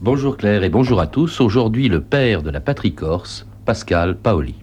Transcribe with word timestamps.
Bonjour 0.00 0.36
Claire 0.36 0.64
et 0.64 0.68
bonjour 0.68 1.00
à 1.00 1.06
tous. 1.06 1.40
Aujourd'hui, 1.40 1.88
le 1.88 2.00
père 2.00 2.42
de 2.42 2.50
la 2.50 2.60
patrie 2.60 2.94
corse, 2.94 3.46
Pascal 3.64 4.16
Paoli. 4.16 4.56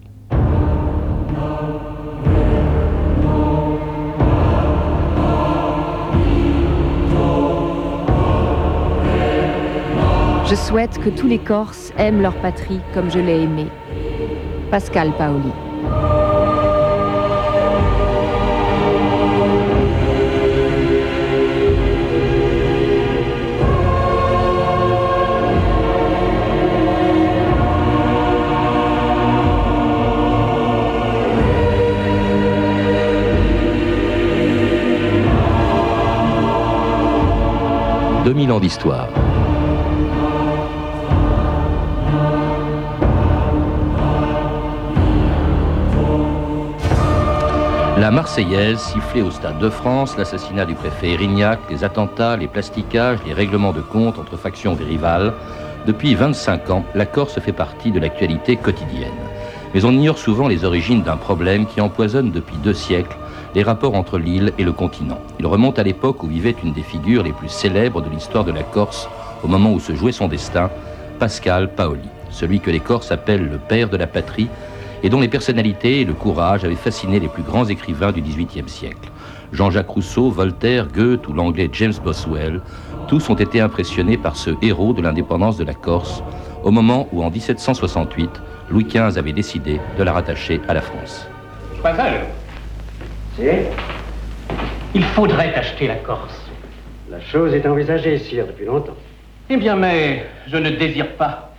Je 10.46 10.54
souhaite 10.54 10.98
que 10.98 11.10
tous 11.10 11.26
les 11.26 11.38
Corses 11.38 11.92
aiment 11.98 12.22
leur 12.22 12.34
patrie 12.36 12.80
comme 12.94 13.10
je 13.10 13.18
l'ai 13.18 13.42
aimée. 13.42 13.68
Pascal 14.70 15.12
Paoli. 15.16 15.52
«2000 38.28 38.52
ans 38.52 38.60
d'histoire. 38.60 39.08
La 47.96 48.10
Marseillaise 48.10 48.80
sifflait 48.80 49.22
au 49.22 49.30
Stade 49.30 49.58
de 49.58 49.70
France 49.70 50.18
l'assassinat 50.18 50.66
du 50.66 50.74
préfet 50.74 51.12
Erignac, 51.12 51.58
les 51.70 51.84
attentats, 51.84 52.36
les 52.36 52.48
plastiquages, 52.48 53.18
les 53.26 53.32
règlements 53.32 53.72
de 53.72 53.80
compte 53.80 54.18
entre 54.18 54.36
factions 54.36 54.74
rivales. 54.74 55.32
Depuis 55.86 56.14
25 56.14 56.68
ans, 56.68 56.84
la 56.94 57.06
Corse 57.06 57.40
fait 57.40 57.54
partie 57.54 57.92
de 57.92 57.98
l'actualité 57.98 58.56
quotidienne. 58.56 59.08
Mais 59.72 59.86
on 59.86 59.92
ignore 59.92 60.18
souvent 60.18 60.48
les 60.48 60.66
origines 60.66 61.02
d'un 61.02 61.16
problème 61.16 61.64
qui 61.64 61.80
empoisonne 61.80 62.30
depuis 62.30 62.56
deux 62.58 62.74
siècles 62.74 63.16
les 63.58 63.64
rapports 63.64 63.96
entre 63.96 64.18
l'île 64.18 64.52
et 64.56 64.62
le 64.62 64.70
continent. 64.70 65.18
Il 65.40 65.46
remonte 65.48 65.80
à 65.80 65.82
l'époque 65.82 66.22
où 66.22 66.28
vivait 66.28 66.54
une 66.62 66.72
des 66.72 66.84
figures 66.84 67.24
les 67.24 67.32
plus 67.32 67.48
célèbres 67.48 68.00
de 68.00 68.08
l'histoire 68.08 68.44
de 68.44 68.52
la 68.52 68.62
Corse, 68.62 69.08
au 69.42 69.48
moment 69.48 69.72
où 69.72 69.80
se 69.80 69.96
jouait 69.96 70.12
son 70.12 70.28
destin, 70.28 70.70
Pascal 71.18 71.68
Paoli, 71.74 72.08
celui 72.30 72.60
que 72.60 72.70
les 72.70 72.78
Corses 72.78 73.10
appellent 73.10 73.50
le 73.50 73.58
père 73.58 73.88
de 73.88 73.96
la 73.96 74.06
patrie 74.06 74.46
et 75.02 75.10
dont 75.10 75.18
les 75.18 75.26
personnalités 75.26 76.02
et 76.02 76.04
le 76.04 76.12
courage 76.12 76.64
avaient 76.64 76.76
fasciné 76.76 77.18
les 77.18 77.26
plus 77.26 77.42
grands 77.42 77.64
écrivains 77.64 78.12
du 78.12 78.22
XVIIIe 78.22 78.68
siècle. 78.68 79.10
Jean-Jacques 79.50 79.90
Rousseau, 79.90 80.30
Voltaire, 80.30 80.86
Goethe 80.86 81.26
ou 81.26 81.32
l'anglais 81.32 81.68
James 81.72 81.94
Boswell, 82.04 82.60
tous 83.08 83.28
ont 83.28 83.34
été 83.34 83.60
impressionnés 83.60 84.18
par 84.18 84.36
ce 84.36 84.50
héros 84.62 84.92
de 84.92 85.02
l'indépendance 85.02 85.56
de 85.56 85.64
la 85.64 85.74
Corse, 85.74 86.22
au 86.62 86.70
moment 86.70 87.08
où 87.10 87.24
en 87.24 87.30
1768, 87.30 88.30
Louis 88.70 88.84
XV 88.84 89.18
avait 89.18 89.32
décidé 89.32 89.80
de 89.98 90.04
la 90.04 90.12
rattacher 90.12 90.60
à 90.68 90.74
la 90.74 90.80
France. 90.80 91.26
Il 93.40 95.04
faudrait 95.14 95.54
acheter 95.54 95.86
la 95.86 95.94
Corse. 95.96 96.40
La 97.08 97.20
chose 97.20 97.54
est 97.54 97.66
envisagée, 97.66 98.18
sire, 98.18 98.46
depuis 98.46 98.64
longtemps. 98.64 98.96
Eh 99.48 99.56
bien, 99.56 99.76
mais 99.76 100.26
je 100.48 100.56
ne 100.56 100.70
désire 100.70 101.12
pas 101.16 101.54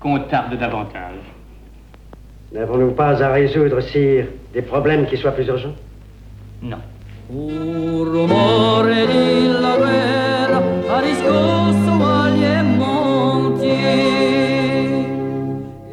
qu'on 0.00 0.20
tarde 0.20 0.58
davantage. 0.58 1.20
N'avons-nous 2.52 2.92
pas 2.92 3.22
à 3.22 3.32
résoudre, 3.32 3.80
sire, 3.80 4.26
des 4.54 4.62
problèmes 4.62 5.06
qui 5.06 5.18
soient 5.18 5.32
plus 5.32 5.46
urgents? 5.46 5.74
Non. 6.62 6.78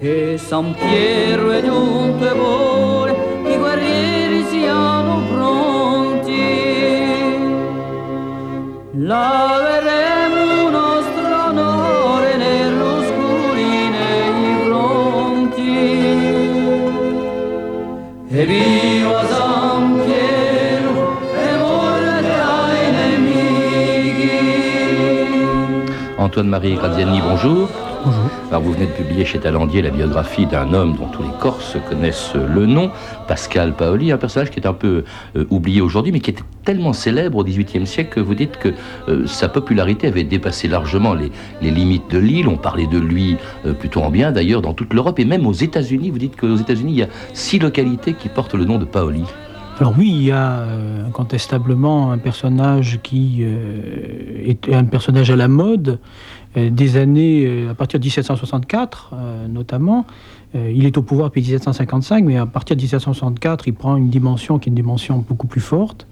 E 0.01 0.33
e 0.33 0.37
San 0.37 0.73
Piero 0.75 1.51
è 1.51 1.61
giunto 1.61 2.25
e 2.25 2.33
vuole 2.33 2.74
Laveremo 9.07 10.69
nostro 10.71 11.49
onore 11.49 12.37
nell'oscuri 12.37 13.89
nei 13.89 14.63
fronti. 14.63 15.73
E 18.29 18.45
viva 18.47 18.84
Antoine-Marie 26.35 26.73
Graziani, 26.73 27.21
bonjour. 27.21 27.69
Bonjour. 28.03 28.29
Alors 28.49 28.61
vous 28.61 28.73
venez 28.73 28.87
de 28.87 28.91
publier 28.91 29.23
chez 29.23 29.39
Talandier 29.39 29.81
la 29.81 29.89
biographie 29.89 30.45
d'un 30.45 30.73
homme 30.73 30.97
dont 30.97 31.07
tous 31.07 31.23
les 31.23 31.29
Corses 31.39 31.77
connaissent 31.87 32.33
le 32.35 32.65
nom, 32.65 32.91
Pascal 33.25 33.73
Paoli, 33.73 34.11
un 34.11 34.17
personnage 34.17 34.51
qui 34.51 34.59
est 34.59 34.67
un 34.67 34.73
peu 34.73 35.05
euh, 35.37 35.45
oublié 35.49 35.79
aujourd'hui, 35.79 36.11
mais 36.11 36.19
qui 36.19 36.31
était 36.31 36.43
tellement 36.65 36.91
célèbre 36.91 37.37
au 37.37 37.45
XVIIIe 37.45 37.87
siècle 37.87 38.15
que 38.15 38.19
vous 38.19 38.35
dites 38.35 38.57
que 38.57 38.73
euh, 39.07 39.25
sa 39.27 39.47
popularité 39.47 40.07
avait 40.07 40.25
dépassé 40.25 40.67
largement 40.67 41.13
les, 41.13 41.31
les 41.61 41.71
limites 41.71 42.11
de 42.11 42.17
l'île. 42.17 42.49
On 42.49 42.57
parlait 42.57 42.87
de 42.87 42.99
lui 42.99 43.37
euh, 43.65 43.71
plutôt 43.71 44.01
en 44.01 44.09
bien 44.09 44.33
d'ailleurs 44.33 44.61
dans 44.61 44.73
toute 44.73 44.93
l'Europe 44.93 45.17
et 45.19 45.25
même 45.25 45.47
aux 45.47 45.53
États-Unis. 45.53 46.11
Vous 46.11 46.19
dites 46.19 46.35
qu'aux 46.35 46.57
États-Unis, 46.57 46.91
il 46.91 46.99
y 46.99 47.03
a 47.03 47.07
six 47.31 47.59
localités 47.59 48.11
qui 48.11 48.27
portent 48.27 48.55
le 48.55 48.65
nom 48.65 48.77
de 48.77 48.83
Paoli. 48.83 49.23
Alors 49.77 49.93
oui, 49.97 50.09
il 50.09 50.23
y 50.23 50.31
a 50.31 50.59
euh, 50.59 51.05
incontestablement 51.05 52.13
un 52.13 52.17
personnage 52.17 53.01
qui 53.03 53.39
euh, 53.41 54.45
est 54.45 54.73
un 54.73 54.85
personnage 54.85 55.29
à 55.31 55.35
la 55.35 55.49
mode 55.49 55.99
euh, 56.55 56.69
des 56.69 56.95
années, 56.95 57.67
à 57.69 57.73
partir 57.73 57.99
de 57.99 58.05
1764 58.05 59.11
euh, 59.13 59.47
notamment. 59.49 60.05
Il 60.53 60.85
est 60.85 60.97
au 60.97 61.01
pouvoir 61.01 61.27
depuis 61.27 61.41
1755, 61.41 62.23
mais 62.23 62.37
à 62.37 62.45
partir 62.45 62.77
de 62.77 62.81
1764, 62.81 63.67
il 63.67 63.73
prend 63.73 63.97
une 63.97 64.09
dimension 64.09 64.57
qui 64.57 64.69
est 64.69 64.71
une 64.71 64.75
dimension 64.75 65.17
beaucoup 65.17 65.47
plus 65.47 65.59
forte. 65.59 66.07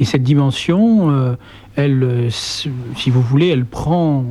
Et 0.00 0.04
cette 0.04 0.24
dimension, 0.24 1.36
elle, 1.76 2.26
si 2.30 3.10
vous 3.10 3.22
voulez, 3.22 3.46
elle 3.46 3.64
prend, 3.64 4.24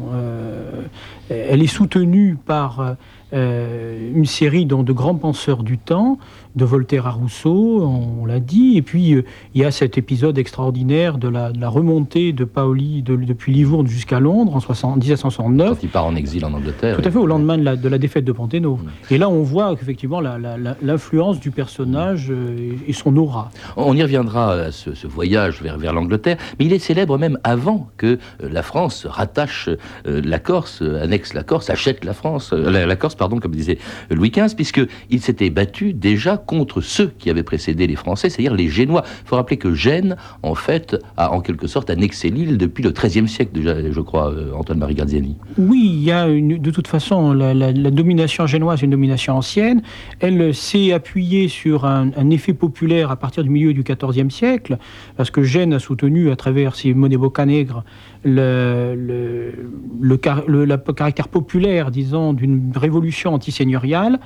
elle 1.29 1.63
est 1.63 1.67
soutenue 1.67 2.37
par 2.45 2.97
euh, 3.33 4.11
une 4.13 4.25
série 4.25 4.65
donc, 4.65 4.85
de 4.85 4.93
grands 4.93 5.15
penseurs 5.15 5.63
du 5.63 5.77
temps, 5.77 6.17
de 6.55 6.63
Voltaire 6.63 7.05
à 7.05 7.11
Rousseau, 7.11 7.81
on, 7.83 8.25
l'a 8.25 8.39
dit, 8.39 8.77
et 8.77 8.81
puis 8.81 9.13
euh, 9.13 9.25
il 9.53 9.61
y 9.61 9.65
a 9.65 9.71
cet 9.71 9.97
épisode 9.97 10.37
extraordinaire 10.37 11.17
de 11.17 11.27
la, 11.27 11.51
de 11.51 11.59
la 11.59 11.67
remontée 11.67 12.31
de 12.31 12.45
Paoli 12.45 13.01
de- 13.01 13.17
depuis 13.17 13.51
Livourne 13.51 13.87
jusqu'à 13.87 14.19
Londres 14.21 14.55
en 14.55 14.59
60 14.59 14.95
1769. 14.95 15.69
Quand 15.69 15.83
il 15.83 15.89
part 15.89 16.05
en 16.05 16.15
exil 16.15 16.45
en 16.45 16.53
Angleterre. 16.53 16.97
Tout 17.01 17.07
à 17.07 17.11
fait, 17.11 17.17
au 17.17 17.25
lendemain 17.25 17.57
de 17.57 17.63
la, 17.63 17.75
de 17.75 17.89
la 17.89 17.97
défaite 17.97 18.23
de 18.23 18.31
Panthéno. 18.31 18.77
Mm. 18.77 19.13
Et 19.13 19.17
là, 19.17 19.27
on 19.27 19.43
voit 19.43 19.73
effectivement 19.73 20.21
l'influence 20.21 21.39
du 21.39 21.51
personnage 21.51 22.27
euh, 22.31 22.73
et, 22.87 22.91
et 22.91 22.93
son 22.93 23.17
aura. 23.17 23.49
On 23.75 23.95
y 23.95 24.01
reviendra 24.01 24.53
à 24.53 24.71
ce, 24.71 24.93
ce 24.93 25.07
voyage 25.07 25.61
vers, 25.61 25.77
vers 25.77 25.93
l'Angleterre, 25.93 26.37
mais 26.57 26.65
il 26.65 26.73
est 26.73 26.79
célèbre 26.79 27.17
même 27.17 27.37
avant 27.43 27.89
que 27.97 28.17
la 28.39 28.63
France 28.63 29.05
rattache 29.05 29.69
la 30.05 30.39
Corse, 30.39 30.81
annexe 30.81 31.33
la 31.33 31.43
Corse, 31.43 31.69
achète 31.69 32.05
la 32.05 32.13
France, 32.13 32.53
la, 32.53 32.85
la 32.85 32.95
Corse, 32.95 33.15
pardon, 33.25 33.39
comme 33.39 33.55
disait 33.55 33.79
Louis 34.11 34.29
XV, 34.29 34.55
puisqu'il 34.55 35.19
s'était 35.19 35.49
battu 35.49 35.93
déjà 35.93 36.37
contre 36.37 36.81
ceux 36.81 37.11
qui 37.17 37.31
avaient 37.31 37.41
précédé 37.43 37.87
les 37.87 37.95
Français, 37.95 38.29
c'est-à-dire 38.29 38.53
les 38.53 38.69
Génois. 38.69 39.03
Il 39.23 39.27
faut 39.27 39.35
rappeler 39.35 39.57
que 39.57 39.73
Gênes, 39.73 40.15
en 40.43 40.53
fait, 40.53 40.95
a 41.17 41.31
en 41.33 41.41
quelque 41.41 41.65
sorte 41.65 41.89
annexé 41.89 42.29
l'île 42.29 42.57
depuis 42.59 42.83
le 42.83 42.91
XIIIe 42.91 43.27
siècle 43.27 43.51
déjà, 43.53 43.73
je 43.91 43.99
crois, 44.01 44.31
euh, 44.31 44.51
Antoine-Marie 44.53 44.93
Graziani. 44.93 45.37
Oui, 45.57 45.89
il 45.91 46.03
y 46.03 46.11
a 46.11 46.27
une, 46.27 46.59
de 46.59 46.71
toute 46.71 46.87
façon 46.87 47.33
la, 47.33 47.53
la- 47.55 47.71
la 47.71 47.91
domination 47.91 48.45
génoise 48.45 48.81
est 48.81 48.85
une 48.85 48.91
domination 48.91 49.33
ancienne. 49.37 49.81
Elle 50.19 50.53
s'est 50.53 50.91
appuyée 50.91 51.47
sur 51.47 51.85
un, 51.85 52.11
un 52.15 52.29
effet 52.29 52.53
populaire 52.53 53.09
à 53.09 53.15
partir 53.15 53.43
du 53.43 53.49
milieu 53.49 53.73
du 53.73 53.83
XIVe 53.83 54.29
siècle, 54.29 54.77
parce 55.17 55.31
que 55.31 55.41
Gênes 55.41 55.73
a 55.73 55.79
soutenu 55.79 56.29
à 56.29 56.35
travers 56.35 56.75
ses 56.75 56.93
monnaies 56.93 57.17
bocanègres 57.17 57.83
le, 58.23 58.95
le, 58.95 59.51
le 60.01 60.19
le- 60.65 60.77
caractère 60.93 61.27
populaire, 61.27 61.91
disons, 61.91 62.33
d'une 62.33 62.71
révolution 62.75 63.04
antiseigneuriale. 63.33 64.19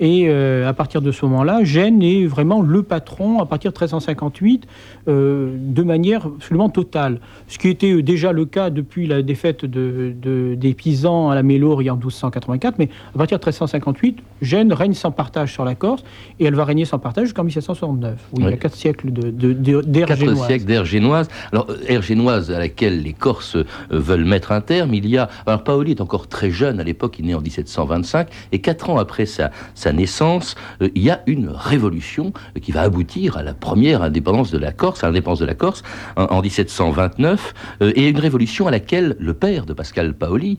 Et 0.00 0.24
euh, 0.26 0.68
à 0.68 0.72
partir 0.72 1.00
de 1.02 1.12
ce 1.12 1.24
moment-là, 1.26 1.62
Gênes 1.62 2.02
est 2.02 2.26
vraiment 2.26 2.62
le 2.62 2.82
patron, 2.82 3.38
à 3.40 3.46
partir 3.46 3.70
de 3.70 3.76
1358, 3.76 4.66
euh, 5.06 5.54
de 5.56 5.82
manière 5.84 6.26
absolument 6.26 6.68
totale. 6.68 7.20
Ce 7.46 7.58
qui 7.58 7.68
était 7.68 8.02
déjà 8.02 8.32
le 8.32 8.44
cas 8.44 8.70
depuis 8.70 9.06
la 9.06 9.22
défaite 9.22 9.64
de, 9.64 10.12
de- 10.20 10.56
des 10.56 10.74
Pisans 10.74 11.30
à 11.30 11.36
la 11.36 11.44
Mélorie 11.44 11.90
en 11.90 11.94
1284, 11.94 12.74
mais 12.80 12.88
à 13.14 13.18
partir 13.18 13.38
de 13.38 13.44
1358, 13.44 14.18
Gênes 14.42 14.72
règne 14.72 14.94
sans 14.94 15.12
partage 15.12 15.52
sur 15.52 15.64
la 15.64 15.76
Corse, 15.76 16.02
et 16.40 16.44
elle 16.46 16.56
va 16.56 16.64
régner 16.64 16.84
sans 16.86 16.98
partage 16.98 17.26
jusqu'en 17.26 17.44
1769, 17.44 18.14
où 18.32 18.40
il 18.40 18.46
y 18.46 18.48
a 18.48 18.56
quatre 18.56 18.74
siècles 18.74 19.12
d'ère 19.12 20.06
Quatre 20.08 20.18
génoise. 20.18 20.46
siècles 20.46 20.64
d'ère 20.64 20.84
génoise. 20.84 21.28
Alors, 21.52 21.66
euh, 21.70 21.76
ère 21.86 22.02
génoise 22.02 22.50
à 22.50 22.58
laquelle 22.58 23.00
les 23.02 23.12
Corses 23.12 23.54
euh, 23.56 23.64
veulent 23.90 24.24
mettre 24.24 24.50
un 24.50 24.60
terme. 24.60 24.92
Il 24.94 25.06
y 25.08 25.18
a. 25.18 25.28
Alors, 25.46 25.62
Paoli 25.62 25.92
est 25.92 26.00
encore 26.00 26.26
très 26.26 26.50
jeune 26.50 26.80
à 26.80 26.84
l'époque, 26.84 27.16
il 27.20 27.26
est 27.26 27.28
né 27.28 27.34
en 27.36 27.40
1725. 27.40 28.23
1805. 28.24 28.28
Et 28.52 28.60
quatre 28.60 28.90
ans 28.90 28.98
après 28.98 29.26
sa, 29.26 29.50
sa 29.74 29.92
naissance, 29.92 30.54
euh, 30.82 30.88
il 30.94 31.02
y 31.02 31.10
a 31.10 31.22
une 31.26 31.48
révolution 31.48 32.32
euh, 32.56 32.60
qui 32.60 32.72
va 32.72 32.82
aboutir 32.82 33.36
à 33.36 33.42
la 33.42 33.54
première 33.54 34.02
indépendance 34.02 34.50
de 34.50 34.58
la 34.58 34.72
Corse, 34.72 35.02
à 35.04 35.06
l'indépendance 35.08 35.40
de 35.40 35.46
la 35.46 35.54
Corse 35.54 35.82
en, 36.16 36.24
en 36.24 36.42
1729, 36.42 37.54
euh, 37.82 37.92
et 37.96 38.08
une 38.08 38.18
révolution 38.18 38.66
à 38.66 38.70
laquelle 38.70 39.16
le 39.18 39.34
père 39.34 39.66
de 39.66 39.72
Pascal 39.72 40.14
Paoli, 40.14 40.58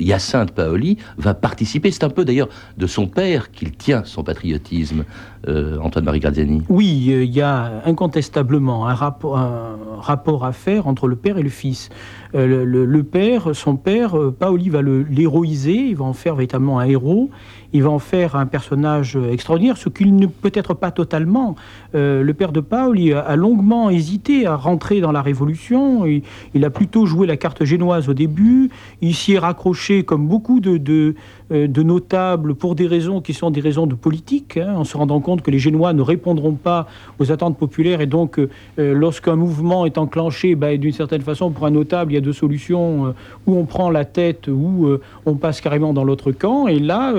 Hyacinthe 0.00 0.52
Paoli, 0.52 0.98
va 1.16 1.34
participer. 1.34 1.90
C'est 1.90 2.04
un 2.04 2.10
peu 2.10 2.24
d'ailleurs 2.24 2.48
de 2.76 2.86
son 2.86 3.06
père 3.06 3.50
qu'il 3.50 3.72
tient 3.72 4.02
son 4.04 4.22
patriotisme, 4.22 5.04
Antoine-Marie 5.46 6.20
Graziani. 6.20 6.62
Oui, 6.68 7.04
il 7.06 7.30
y 7.34 7.40
a 7.40 7.82
incontestablement 7.84 8.88
un 8.88 8.94
rapport, 8.94 10.44
à 10.44 10.52
faire 10.52 10.86
entre 10.86 11.06
le 11.06 11.16
père 11.16 11.38
et 11.38 11.42
le 11.42 11.48
fils. 11.48 11.90
Le, 12.34 12.64
le- 12.64 13.02
père, 13.04 13.54
son 13.54 13.76
père, 13.76 14.14
Paoli 14.38 14.68
va 14.68 14.82
l'héroïser, 14.82 15.76
il 15.76 15.96
va 15.96 16.04
en 16.04 16.12
faire 16.12 16.34
véritablement 16.34 16.78
un 16.80 16.84
héros, 16.84 16.97
Hérault 16.98 17.30
il 17.72 17.82
va 17.82 17.90
en 17.90 17.98
faire 17.98 18.36
un 18.36 18.46
personnage 18.46 19.16
extraordinaire, 19.16 19.76
ce 19.76 19.88
qu'il 19.88 20.16
ne 20.16 20.26
peut 20.26 20.52
être 20.54 20.74
pas 20.74 20.90
totalement. 20.90 21.56
Euh, 21.94 22.22
le 22.22 22.34
père 22.34 22.52
de 22.52 22.60
Paoli 22.60 23.12
a, 23.12 23.36
longuement 23.36 23.90
hésité 23.90 24.46
à 24.46 24.56
rentrer 24.56 25.00
dans 25.00 25.12
la 25.12 25.22
Révolution, 25.22 26.06
il, 26.06 26.22
il 26.54 26.64
a 26.64 26.70
plutôt 26.70 27.06
joué 27.06 27.26
la 27.26 27.36
carte 27.36 27.64
génoise 27.64 28.08
au 28.08 28.14
début, 28.14 28.70
il 29.00 29.14
s'y 29.14 29.34
est 29.34 29.38
raccroché 29.38 30.04
comme 30.04 30.26
beaucoup 30.26 30.60
de, 30.60 30.76
de, 30.76 31.14
euh, 31.50 31.66
notables 31.66 32.54
pour 32.54 32.74
des 32.74 32.86
raisons 32.86 33.22
qui 33.22 33.32
sont 33.32 33.50
des 33.50 33.62
raisons 33.62 33.86
de 33.86 33.94
politique, 33.94 34.58
hein, 34.58 34.74
en 34.76 34.84
se 34.84 34.96
rendant 34.96 35.20
compte 35.20 35.40
que 35.40 35.50
les 35.50 35.58
Génois 35.58 35.94
ne 35.94 36.02
répondront 36.02 36.52
pas 36.52 36.86
aux 37.18 37.32
attentes 37.32 37.56
populaires. 37.56 38.02
Et 38.02 38.06
donc 38.06 38.38
euh, 38.38 38.48
lorsqu'un 38.76 39.36
mouvement 39.36 39.86
est 39.86 39.96
enclenché, 39.96 40.54
bah, 40.54 40.76
d'une 40.76 40.92
certaine 40.92 41.22
façon 41.22 41.50
pour 41.50 41.64
un 41.64 41.70
notable 41.70 42.12
il 42.12 42.16
y 42.16 42.18
a 42.18 42.20
deux 42.20 42.34
solutions, 42.34 43.06
euh, 43.06 43.14
ou 43.46 43.56
on 43.56 43.64
prend 43.64 43.90
la 43.90 44.04
tête 44.04 44.48
ou 44.48 44.88
on 45.24 45.34
passe 45.36 45.60
carrément 45.60 45.94
dans 45.94 46.04
l'autre 46.04 46.32
camp. 46.32 46.66
Et 46.66 46.78
là 46.78 47.14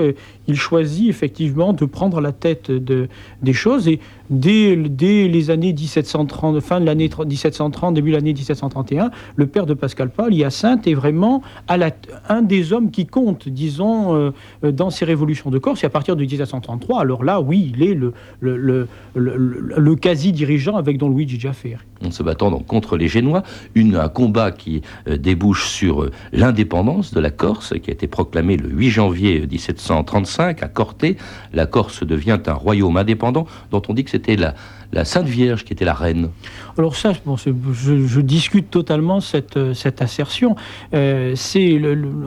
il 0.50 0.56
choisit 0.56 1.08
effectivement 1.08 1.72
de 1.72 1.84
prendre 1.84 2.20
la 2.20 2.32
tête 2.32 2.70
de, 2.70 3.08
des 3.42 3.52
choses 3.52 3.88
et 3.88 4.00
dès, 4.30 4.76
dès 4.76 5.28
les 5.28 5.50
années 5.50 5.72
1730, 5.72 6.60
fin 6.60 6.80
de 6.80 6.86
l'année 6.86 7.08
1730, 7.08 7.94
début 7.94 8.10
de 8.10 8.16
l'année 8.16 8.32
1731, 8.32 9.10
le 9.36 9.46
père 9.46 9.66
de 9.66 9.74
Pascal 9.74 10.10
Paul, 10.10 10.34
Hyacinthe, 10.34 10.86
est 10.86 10.94
vraiment 10.94 11.42
à 11.68 11.76
la, 11.76 11.90
un 12.28 12.42
des 12.42 12.72
hommes 12.72 12.90
qui 12.90 13.06
compte, 13.06 13.48
disons, 13.48 14.14
euh, 14.14 14.30
euh, 14.64 14.72
dans 14.72 14.90
ces 14.90 15.04
révolutions 15.04 15.50
de 15.50 15.58
Corse. 15.58 15.82
Et 15.82 15.86
à 15.86 15.90
partir 15.90 16.16
de 16.16 16.22
1733, 16.22 17.00
alors 17.00 17.24
là, 17.24 17.40
oui, 17.40 17.72
il 17.74 17.82
est 17.82 17.94
le, 17.94 18.12
le, 18.40 18.56
le, 18.56 18.86
le- 19.14 19.96
quasi-dirigeant 19.96 20.76
avec 20.76 20.98
Don 20.98 21.10
Luigi 21.10 21.38
Giaferi. 21.38 21.76
en 22.04 22.10
se 22.10 22.22
battant 22.22 22.50
donc 22.50 22.66
contre 22.66 22.96
les 22.96 23.08
Génois, 23.08 23.42
une, 23.74 23.96
un 23.96 24.08
combat 24.08 24.50
qui 24.52 24.82
euh, 25.08 25.16
débouche 25.18 25.68
sur 25.68 26.08
l'indépendance 26.32 27.12
de 27.12 27.20
la 27.20 27.30
Corse, 27.30 27.74
qui 27.82 27.90
a 27.90 27.92
été 27.92 28.06
proclamée 28.06 28.56
le 28.56 28.68
8 28.70 28.90
janvier 28.90 29.46
1735 29.50 30.39
à 30.46 30.68
Corté. 30.68 31.16
La 31.52 31.66
Corse 31.66 32.02
devient 32.04 32.38
un 32.46 32.52
royaume 32.52 32.96
indépendant 32.96 33.46
dont 33.70 33.82
on 33.88 33.94
dit 33.94 34.04
que 34.04 34.10
c'était 34.10 34.36
la, 34.36 34.54
Sainte 35.04 35.26
Vierge 35.26 35.64
qui 35.64 35.72
était 35.72 35.84
la 35.84 35.94
reine. 35.94 36.30
Alors 36.78 36.96
ça, 36.96 37.12
je, 37.12 38.20
discute 38.20 38.70
totalement 38.70 39.20
cette, 39.20 39.56
assertion. 40.00 40.56
Euh, 40.94 41.34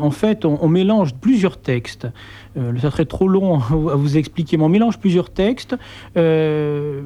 en 0.02 0.12
fait, 0.12 0.46
on, 0.46 0.60
on 0.62 0.70
mélange 0.70 1.14
plusieurs 1.16 1.58
textes. 1.58 2.08
Euh, 2.56 2.78
ça 2.80 2.92
serait 2.92 3.06
trop 3.06 3.28
long 3.28 3.56
à 3.56 3.96
vous 3.96 4.18
expliquer, 4.18 4.58
mais 4.58 4.64
on 4.64 4.70
mélange 4.70 5.00
plusieurs 5.00 5.32
textes 5.32 5.76
euh, 6.18 7.02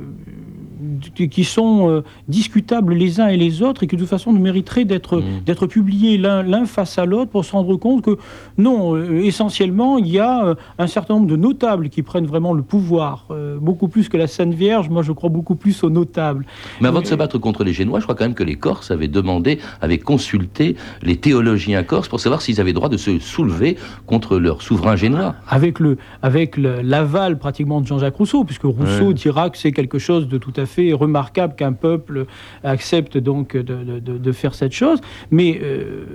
qui 1.30 1.44
sont 1.44 1.90
euh, 1.90 2.04
discutables 2.28 2.94
les 2.94 3.20
uns 3.20 3.28
et 3.28 3.38
les 3.38 3.62
autres 3.64 3.84
et 3.84 3.88
qui 3.88 3.96
de 3.96 4.02
toute 4.02 4.10
façon 4.10 4.32
mériteraient 4.32 4.86
d'être 4.86 5.18
Mm. 5.18 5.24
d'être 5.46 5.66
publiés 5.68 6.18
l'un 6.18 6.66
face 6.66 6.98
à 7.00 7.06
l'autre 7.06 7.32
pour 7.32 7.44
se 7.46 7.52
rendre 7.54 7.76
compte 7.78 8.04
que 8.04 8.18
non, 8.58 8.96
euh, 8.96 9.22
essentiellement, 9.24 9.98
il 9.98 10.08
y 10.08 10.20
a 10.20 10.46
euh, 10.46 10.56
un 10.78 10.88
certain 10.88 11.16
nombre 11.16 11.28
de 11.28 11.36
notables 11.36 11.90
qui 11.90 12.04
prennent 12.04 12.26
vraiment 12.28 12.54
le 12.54 12.62
pouvoir, 12.62 13.26
euh, 13.32 13.58
beaucoup 13.60 13.88
plus 13.88 14.10
que 14.10 14.18
la 14.18 14.28
Sainte 14.28 14.54
Vierge. 14.54 14.90
Moi, 14.90 15.02
je 15.04 15.12
crois 15.12 15.30
beaucoup 15.30 15.56
plus 15.56 15.84
aux 15.84 15.90
notables. 15.90 16.46
Mais 16.82 16.88
avant 16.88 17.02
de 17.02 17.06
se 17.08 17.16
battre 17.16 17.38
contre 17.40 17.64
les 17.64 17.74
Génois, 17.74 18.00
je 18.00 18.04
crois 18.06 18.16
quand 18.16 18.26
même 18.26 18.34
que 18.36 18.44
les 18.44 18.56
Corses 18.56 18.92
avaient 18.92 19.08
demandé, 19.08 19.60
avaient 19.82 19.98
consulté 19.98 20.76
les 21.02 21.16
théologiens 21.18 21.84
corses 21.84 22.08
pour 22.10 22.20
savoir 22.20 22.42
s'ils 22.42 22.60
avaient 22.62 22.74
droit 22.74 22.90
de 22.90 22.98
se 22.98 23.18
soulever 23.20 23.78
contre 24.06 24.38
leur 24.38 24.62
souverain 24.62 24.96
génois. 24.96 25.36
avec 25.50 25.80
le 25.80 25.98
avec 26.22 26.58
le- 26.58 26.82
l'aval 26.82 27.38
pratiquement 27.40 27.82
de 27.82 27.88
Jean-Jacques 27.88 28.16
Rousseau, 28.16 28.44
puisque 28.44 28.64
Rousseau 28.64 29.08
Ouais. 29.08 29.14
dira 29.14 29.50
que 29.50 29.58
c'est 29.58 29.72
quelque 29.72 30.00
chose 30.00 30.28
de 30.28 30.38
tout 30.38 30.54
à 30.58 30.66
fait 30.66 30.67
remarquable 30.94 31.56
qu'un 31.56 31.74
peuple 31.74 32.25
accepte 32.64 33.18
donc 33.18 33.56
de, 33.56 33.62
de- 33.62 34.00
de- 34.00 34.18
de 34.18 34.31
faire 34.31 34.54
cette 34.54 34.74
chose. 34.74 35.00
Mais 35.31 35.60
euh, 35.64 36.06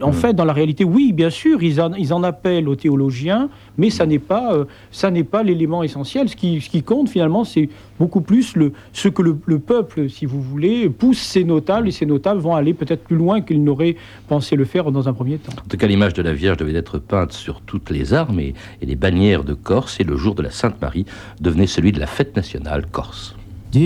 en 0.00 0.12
fait, 0.12 0.32
dans 0.34 0.44
la 0.46 0.52
réalité, 0.52 0.84
oui, 0.84 1.12
bien 1.12 1.30
sûr, 1.30 1.62
ils 1.62 1.80
en, 1.80 1.92
ils 1.94 2.12
en 2.14 2.22
appellent 2.22 2.68
aux 2.68 2.76
théologiens, 2.76 3.48
mais 3.76 3.90
ça 3.90 4.06
n'est 4.06 4.18
pas 4.18 4.54
euh, 4.54 4.64
ça 4.90 5.10
n'est 5.10 5.24
pas 5.24 5.42
l'élément 5.42 5.82
essentiel. 5.82 6.28
Ce 6.28 6.36
qui, 6.36 6.60
ce 6.60 6.70
qui 6.70 6.82
compte 6.82 7.08
finalement, 7.10 7.44
c'est 7.44 7.68
beaucoup 7.98 8.20
plus 8.22 8.56
le, 8.56 8.72
ce 8.92 9.08
que 9.08 9.20
le, 9.22 9.36
le 9.46 9.58
peuple, 9.58 10.08
si 10.08 10.24
vous 10.26 10.40
voulez, 10.40 10.88
pousse 10.88 11.18
ses 11.18 11.44
notables, 11.44 11.88
et 11.88 11.92
ces 11.92 12.06
notables 12.06 12.40
vont 12.40 12.54
aller 12.54 12.72
peut-être 12.74 13.04
plus 13.04 13.16
loin 13.16 13.40
qu'ils 13.42 13.62
n'auraient 13.62 13.96
pensé 14.28 14.56
le 14.56 14.64
faire 14.64 14.90
dans 14.90 15.08
un 15.08 15.12
premier 15.12 15.36
temps. 15.38 15.52
En 15.64 15.68
tout 15.68 15.76
cas, 15.76 15.86
l'image 15.86 16.14
de 16.14 16.22
la 16.22 16.32
Vierge 16.32 16.56
devait 16.56 16.74
être 16.78 16.98
peinte 16.98 17.32
sur 17.32 17.60
toutes 17.60 17.90
les 17.90 18.14
armes 18.14 18.40
et, 18.40 18.54
et 18.80 18.86
les 18.86 18.96
bannières 18.96 19.44
de 19.44 19.54
Corse, 19.54 20.00
et 20.00 20.04
le 20.04 20.16
jour 20.16 20.34
de 20.34 20.42
la 20.42 20.50
Sainte 20.50 20.80
Marie 20.80 21.04
devenait 21.40 21.66
celui 21.66 21.92
de 21.92 22.00
la 22.00 22.06
fête 22.06 22.34
nationale 22.36 22.86
corse. 22.90 23.36
Dio 23.72 23.82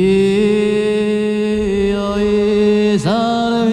is 2.17 3.05
our 3.07 3.67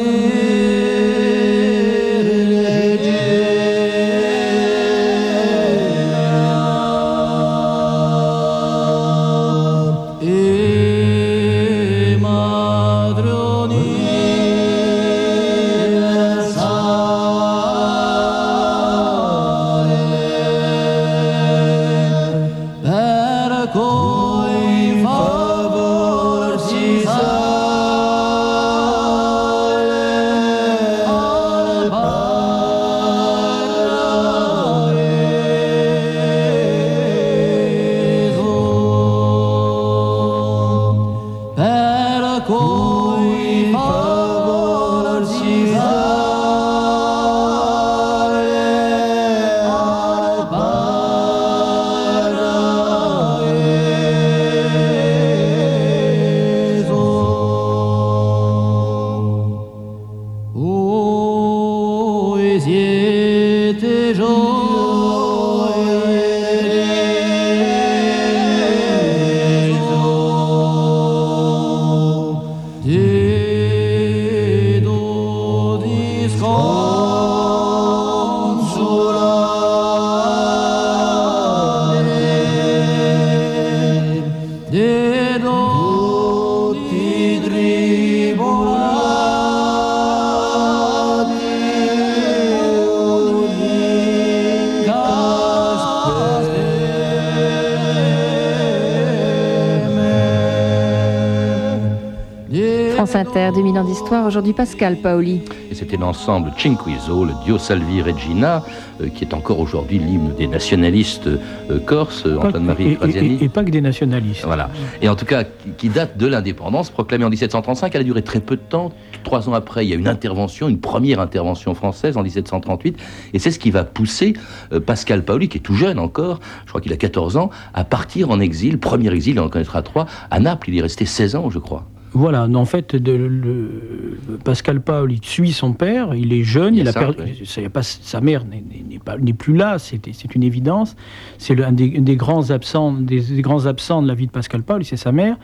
France 103.12 103.28
Inter, 103.28 103.50
2000 103.54 103.78
ans 103.78 103.84
d'histoire. 103.84 104.26
Aujourd'hui, 104.26 104.54
Pascal 104.54 104.96
Paoli. 104.96 105.42
Et 105.70 105.76
c'était 105.76 105.98
l'ensemble 105.98 106.54
Cinquizzo, 106.58 107.26
le 107.26 107.34
Dio 107.44 107.58
Salvi 107.58 108.02
Regina, 108.02 108.64
euh, 109.02 109.10
qui 109.10 109.26
est 109.26 109.34
encore 109.34 109.60
aujourd'hui 109.60 110.00
l'hymne 110.00 110.34
des 110.38 110.48
nationalistes 110.48 111.28
euh, 111.28 111.80
corses, 111.86 112.26
Antoine-Marie 112.26 112.96
Graziani. 112.96 113.38
Et, 113.42 113.50
pas 113.50 113.66
que 113.66 113.70
des 113.70 113.82
nationalistes. 113.82 114.46
Voilà. 114.46 114.70
Et 115.02 115.10
en 115.10 115.16
tout 115.16 115.26
cas, 115.26 115.44
qui, 115.78 115.90
date 115.90 116.18
de 116.18 116.26
l'indépendance, 116.26 116.90
proclamée 116.90 117.26
en 117.26 117.30
1735. 117.30 117.94
Elle 117.96 118.02
a 118.02 118.04
duré 118.06 118.22
très 118.22 118.40
peu 118.40 118.56
de 118.56 118.62
temps. 118.62 118.94
Trois 119.26 119.50
ans 119.50 119.54
après, 119.54 119.86
il 119.86 119.90
y 119.90 119.94
a 119.94 119.98
une 119.98 120.08
intervention, 120.08 120.70
une 120.70 120.80
première 120.80 121.20
intervention 121.20 121.74
française 121.74 122.16
en 122.16 122.24
1738. 122.24 122.98
Et 123.34 123.40
c'est 123.40 123.52
ce 123.52 123.60
qui 123.60 123.72
va 123.72 123.84
pousser 123.84 124.36
euh, 124.72 124.80
Pascal 124.80 125.26
Paoli, 125.26 125.50
qui 125.50 125.58
est 125.58 125.62
tout 125.62 125.76
jeune 125.76 126.00
encore, 126.00 126.40
je 126.64 126.70
crois 126.70 126.80
qu'il 126.80 126.94
a 126.94 126.98
14 126.98 127.36
ans, 127.36 127.50
à 127.74 127.84
partir 127.84 128.30
en 128.30 128.40
exil, 128.40 128.80
premier 128.80 129.12
exil, 129.14 129.38
on 129.38 129.44
en 129.44 129.50
connaîtra 129.50 129.82
trois, 129.82 130.06
à 130.30 130.40
Naples. 130.40 130.70
Il 130.70 130.78
est 130.78 130.82
resté 130.82 131.06
16 131.06 131.36
ans, 131.36 131.50
je 131.50 131.60
crois. 131.60 131.91
Voilà, 132.14 132.46
en 132.54 132.66
fait, 132.66 132.96
de, 132.96 133.14
le, 133.14 134.20
Pascal 134.44 134.82
Paul, 134.82 135.14
il 135.14 135.24
suit 135.24 135.54
son 135.54 135.72
père, 135.72 136.14
il 136.14 136.34
est 136.34 136.44
jeune, 136.44 136.76
il, 136.76 136.88
a 136.90 136.94
perdu, 136.94 137.24
pas, 137.72 137.84
sa 137.84 138.20
mère 138.20 138.44
n'est 138.46 139.34
plus 139.34 139.56
là, 139.56 139.78
c'est 139.80 140.36
une 140.36 140.44
évidence. 140.44 140.98
C'est 141.38 141.62
un 141.64 141.72
des, 141.72 141.88
des, 141.88 142.16
grands 142.18 142.52
absents, 142.52 142.92
des, 142.92 143.22
grands 143.42 143.66
absents 143.66 144.02
de 144.02 144.10
la 144.10 144.14
vie 144.14 144.28
de 144.28 144.32
Pascal 144.32 144.62
Paul, 144.62 144.84
c'est 144.84 144.98
sa 144.98 145.14
mère. 145.14 145.38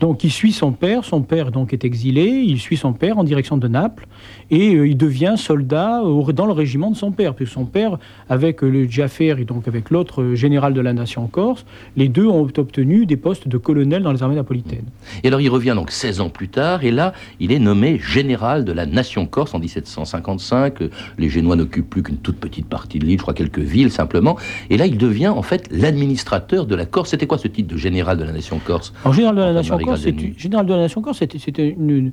Donc 0.00 0.24
il 0.24 0.30
suit 0.30 0.52
son 0.52 0.72
père, 0.72 1.04
son 1.04 1.22
père 1.22 1.52
donc 1.52 1.72
est 1.72 1.84
exilé, 1.84 2.26
il 2.46 2.58
suit 2.58 2.76
son 2.76 2.92
père 2.92 3.18
en 3.18 3.24
direction 3.24 3.56
de 3.56 3.68
Naples 3.68 4.06
et 4.50 4.74
euh, 4.74 4.88
il 4.88 4.96
devient 4.96 5.34
soldat 5.36 6.00
dans 6.32 6.46
le 6.46 6.52
régiment 6.52 6.90
de 6.90 6.96
son 6.96 7.10
père, 7.10 7.34
puisque 7.34 7.52
son 7.52 7.66
père, 7.66 7.98
avec 8.28 8.62
le 8.62 8.88
Jaffer 8.88 9.36
et 9.38 9.44
donc 9.44 9.68
avec 9.68 9.90
l'autre 9.90 10.34
général 10.34 10.74
de 10.74 10.80
la 10.80 10.92
nation 10.92 11.26
corse, 11.26 11.64
les 11.96 12.08
deux 12.08 12.26
ont 12.26 12.48
obtenu 12.56 13.06
des 13.06 13.16
postes 13.16 13.48
de 13.48 13.58
colonel 13.58 14.02
dans 14.02 14.12
les 14.12 14.22
armées 14.22 14.36
napolitaines. 14.36 14.86
Et 15.22 15.28
alors 15.28 15.40
il 15.40 15.48
revient 15.48 15.74
donc 15.74 15.90
16 16.00 16.22
ans 16.22 16.30
plus 16.30 16.48
tard, 16.48 16.82
et 16.82 16.90
là, 16.90 17.12
il 17.40 17.52
est 17.52 17.58
nommé 17.58 17.98
général 17.98 18.64
de 18.64 18.72
la 18.72 18.86
nation 18.86 19.26
corse 19.26 19.52
en 19.52 19.58
1755. 19.58 20.78
Les 21.18 21.28
Génois 21.28 21.56
n'occupent 21.56 21.90
plus 21.90 22.02
qu'une 22.02 22.16
toute 22.16 22.36
petite 22.36 22.66
partie 22.66 22.98
de 22.98 23.04
l'île, 23.04 23.18
je 23.18 23.22
crois 23.22 23.34
quelques 23.34 23.58
villes 23.58 23.90
simplement. 23.90 24.38
Et 24.70 24.78
là, 24.78 24.86
il 24.86 24.96
devient 24.96 25.28
en 25.28 25.42
fait 25.42 25.68
l'administrateur 25.70 26.64
de 26.64 26.74
la 26.74 26.86
Corse. 26.86 27.10
C'était 27.10 27.26
quoi 27.26 27.36
ce 27.36 27.48
titre 27.48 27.68
de 27.68 27.76
général 27.76 28.16
de 28.16 28.24
la 28.24 28.32
nation 28.32 28.58
corse 28.64 28.94
En 29.04 29.12
général 29.12 29.36
de 29.36 29.42
la 29.42 29.52
nation 29.52 29.76
corse, 29.76 30.06
général 30.38 30.64
de 30.64 30.72
la 30.72 30.80
nation 30.80 31.02
corse, 31.02 31.18
c'était 31.18 31.68
une, 31.68 32.12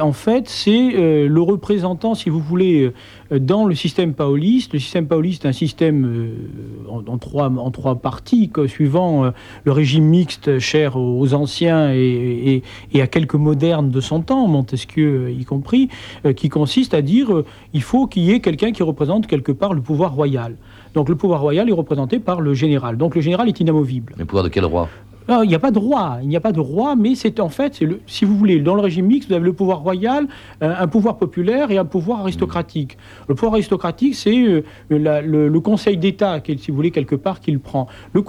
en 0.00 0.12
fait, 0.12 0.48
c'est 0.48 0.94
euh, 0.94 1.28
le 1.28 1.42
représentant, 1.42 2.14
si 2.14 2.30
vous 2.30 2.40
voulez, 2.40 2.84
euh, 2.84 2.94
dans 3.30 3.66
le 3.66 3.74
système 3.74 4.14
paoliste. 4.14 4.72
Le 4.72 4.78
système 4.78 5.06
paoliste 5.06 5.44
est 5.44 5.48
un 5.48 5.52
système 5.52 6.04
euh, 6.04 7.06
en, 7.06 7.18
trois, 7.18 7.94
parties, 7.96 8.50
suivant 8.66 9.32
le 9.64 9.72
régime 9.72 10.04
mixte 10.04 10.58
cher 10.58 10.96
aux 10.96 11.34
anciens 11.34 11.92
et, 11.92 12.62
et, 12.92 13.02
à 13.02 13.06
quelques 13.06 13.34
modernes 13.34 13.90
de 13.90 14.00
son 14.00 14.20
temps, 14.20 14.46
Montesquieu 14.46 15.30
y 15.30 15.44
compris, 15.44 15.88
qui 16.36 16.48
consiste 16.48 16.94
à 16.94 17.02
dire 17.02 17.42
il 17.72 17.82
faut 17.82 18.06
qu'il 18.06 18.24
y 18.24 18.32
ait 18.32 18.40
quelqu'un 18.40 18.72
qui 18.72 18.82
représente 18.82 19.26
quelque 19.26 19.52
part 19.52 19.74
le 19.74 19.80
pouvoir 19.80 20.14
royal. 20.14 20.56
Donc 20.94 21.08
le 21.08 21.16
pouvoir 21.16 21.40
royal 21.40 21.68
est 21.68 21.72
représenté 21.72 22.18
par 22.18 22.40
le 22.40 22.54
général. 22.54 22.96
Donc 22.96 23.14
le 23.14 23.20
général 23.20 23.48
est 23.48 23.60
inamovible. 23.60 24.14
Le 24.16 24.24
pouvoir 24.24 24.44
de 24.44 24.48
quel 24.48 24.64
roi? 24.64 24.88
Il 25.28 25.48
n'y 25.48 25.54
a 25.54 25.58
pas 25.58 25.70
de 25.70 25.78
roi, 25.78 26.18
il 26.22 26.28
n'y 26.28 26.36
a 26.36 26.40
pas 26.40 26.52
de 26.52 26.60
roi, 26.60 26.96
mais 26.96 27.14
c'est 27.14 27.40
en 27.40 27.48
fait, 27.48 27.80
le, 27.80 28.00
si 28.06 28.24
vous 28.24 28.36
voulez, 28.36 28.60
dans 28.60 28.74
le 28.74 28.82
régime 28.82 29.06
mixte, 29.06 29.28
vous 29.28 29.34
avez 29.34 29.44
le 29.44 29.52
pouvoir 29.54 29.80
royal, 29.80 30.26
euh, 30.62 30.74
un 30.78 30.86
pouvoir 30.86 31.16
populaire 31.16 31.70
et 31.70 31.78
un 31.78 31.84
pouvoir 31.84 32.20
aristocratique. 32.20 32.98
Le 33.28 33.34
pouvoir 33.34 33.54
aristocratique, 33.54 34.14
c'est 34.14 34.36
euh, 34.36 34.62
le, 34.90 35.60
Conseil 35.60 35.96
d'État, 35.96 36.40
si 36.44 36.70
vous 36.70 36.76
voulez, 36.76 36.90
quelque 36.90 37.14
part, 37.14 37.40
qu'il 37.40 37.58
prend. 37.58 37.88
Le, 38.12 38.20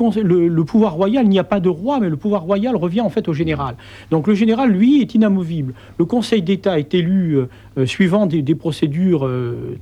le, 0.47 0.63
pouvoir 0.63 0.93
royal, 0.93 1.25
il 1.25 1.29
n'y 1.29 1.39
a 1.39 1.43
pas 1.43 1.59
de 1.59 1.67
roi, 1.67 1.99
mais 1.99 2.07
le 2.07 2.15
pouvoir 2.15 2.43
royal 2.43 2.77
revient 2.77 3.01
en 3.01 3.09
fait 3.09 3.27
au 3.27 3.33
général. 3.33 3.75
Donc 4.09 4.25
le 4.27 4.35
général, 4.35 4.71
lui, 4.71 5.01
est 5.01 5.15
inamovible. 5.15 5.73
Le 5.99 6.05
Conseil 6.05 6.41
d'État 6.41 6.79
est 6.79 6.93
élu 6.93 7.39
euh, 7.77 7.85
suivant 7.85 8.25
des, 8.25 8.55
procédures 8.55 9.29